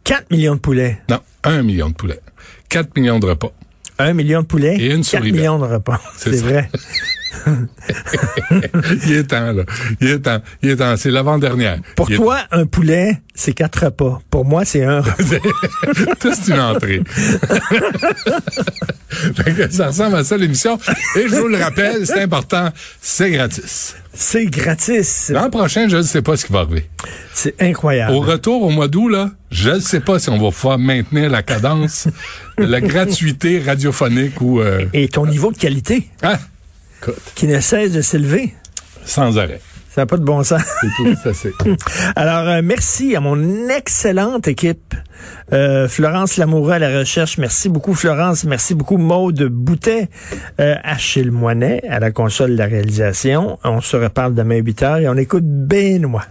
4 0.04 0.32
millions 0.32 0.56
de 0.56 0.60
poulets. 0.60 1.00
Non, 1.10 1.20
1 1.44 1.64
million 1.64 1.90
de 1.90 1.96
poulets. 1.96 2.22
4 2.70 2.96
millions 2.98 3.20
de 3.20 3.28
repas. 3.28 3.52
1 3.98 4.14
million 4.14 4.42
de 4.42 4.46
poulets. 4.46 4.78
Et 4.80 4.88
une 4.88 5.04
4 5.04 5.06
souris 5.06 5.32
millions 5.32 5.60
de 5.60 5.66
repas. 5.66 6.02
C'est 6.16 6.42
vrai. 6.42 6.70
Il 9.06 9.14
est 9.14 9.24
temps, 9.26 9.52
là. 9.52 9.64
Il 10.02 10.08
est 10.10 10.20
temps. 10.20 10.42
Il 10.62 10.70
est 10.72 10.76
temps. 10.78 10.96
C'est 10.98 11.12
l'avant-dernière. 11.12 11.80
Pour 11.96 12.10
Il 12.10 12.14
est 12.14 12.18
toi, 12.18 12.40
un 12.52 12.66
poulet, 12.66 13.22
c'est 13.36 13.54
quatre 13.54 13.86
repas. 13.86 14.22
Pour 14.30 14.46
moi, 14.46 14.66
c'est 14.66 14.84
un 14.84 15.02
repas. 15.02 15.14
Tout, 16.20 16.32
c'est 16.34 16.52
une 16.54 16.60
entrée. 16.60 17.02
Ça 19.72 19.88
ressemble 19.88 20.16
à 20.18 20.24
ça, 20.24 20.38
l'émission. 20.38 20.78
Et 21.16 21.28
je 21.28 21.36
vous 21.36 21.48
le 21.48 21.58
rappelle, 21.58 22.06
c'est 22.06 22.22
important, 22.22 22.70
c'est 23.02 23.32
gratis. 23.32 23.96
C'est 24.14 24.46
gratis. 24.46 25.30
L'an 25.34 25.50
prochain, 25.50 25.88
je 25.90 25.98
ne 25.98 26.02
sais 26.04 26.22
pas 26.22 26.38
ce 26.38 26.46
qui 26.46 26.54
va 26.54 26.60
arriver. 26.60 26.88
C'est 27.34 27.60
incroyable. 27.62 28.14
Au 28.14 28.20
retour 28.20 28.64
au 28.64 28.70
mois 28.70 28.88
d'août, 28.88 29.10
là, 29.10 29.32
je 29.52 29.72
ne 29.72 29.80
sais 29.80 30.00
pas 30.00 30.20
si 30.20 30.30
on 30.30 30.38
va 30.38 30.52
pouvoir 30.52 30.78
maintenir 30.78 31.30
la 31.30 31.42
cadence, 31.42 32.08
la 32.58 32.82
gratuité 32.82 33.60
radiophonique 33.60 34.40
ou... 34.42 34.62
euh, 34.62 34.86
Et 34.94 35.08
ton 35.08 35.26
niveau 35.26 35.52
de 35.52 35.58
qualité, 35.58 36.08
ah, 36.22 36.38
écoute, 37.02 37.22
qui 37.36 37.48
ne 37.48 37.60
cesse 37.60 37.92
de 37.94 38.02
s'élever, 38.02 38.54
sans 39.06 39.38
arrêt. 39.38 39.62
ça 39.90 40.02
n'a 40.02 40.06
pas 40.06 40.18
de 40.18 40.24
bon 40.24 40.44
sens. 40.44 40.62
C'est 40.82 40.88
tout, 40.98 41.16
ça 41.24 41.34
c'est. 41.34 41.54
Alors, 42.16 42.48
euh, 42.48 42.62
merci 42.64 43.16
à 43.16 43.20
mon 43.20 43.68
excellente 43.70 44.48
équipe. 44.48 44.96
Euh, 45.52 45.88
Florence 45.88 46.38
Lamoureux 46.38 46.74
à 46.74 46.80
la 46.80 47.00
recherche. 47.00 47.38
Merci 47.38 47.70
beaucoup, 47.70 47.94
Florence. 47.94 48.44
Merci 48.46 48.76
beaucoup, 48.76 48.98
Maude 48.98 49.44
Boutet. 49.44 50.10
Euh, 50.60 50.76
Achille 50.84 51.32
Moinet 51.32 51.82
à 51.90 52.00
la 52.00 52.12
console 52.12 52.52
de 52.52 52.58
la 52.58 52.66
réalisation. 52.66 53.60
On 53.64 53.82
se 53.82 53.98
reparle 53.98 54.34
demain 54.34 54.58
8 54.58 54.84
heures 54.84 54.98
et 54.98 55.10
on 55.10 55.16
écoute 55.16 55.44
Benoît. 55.46 56.26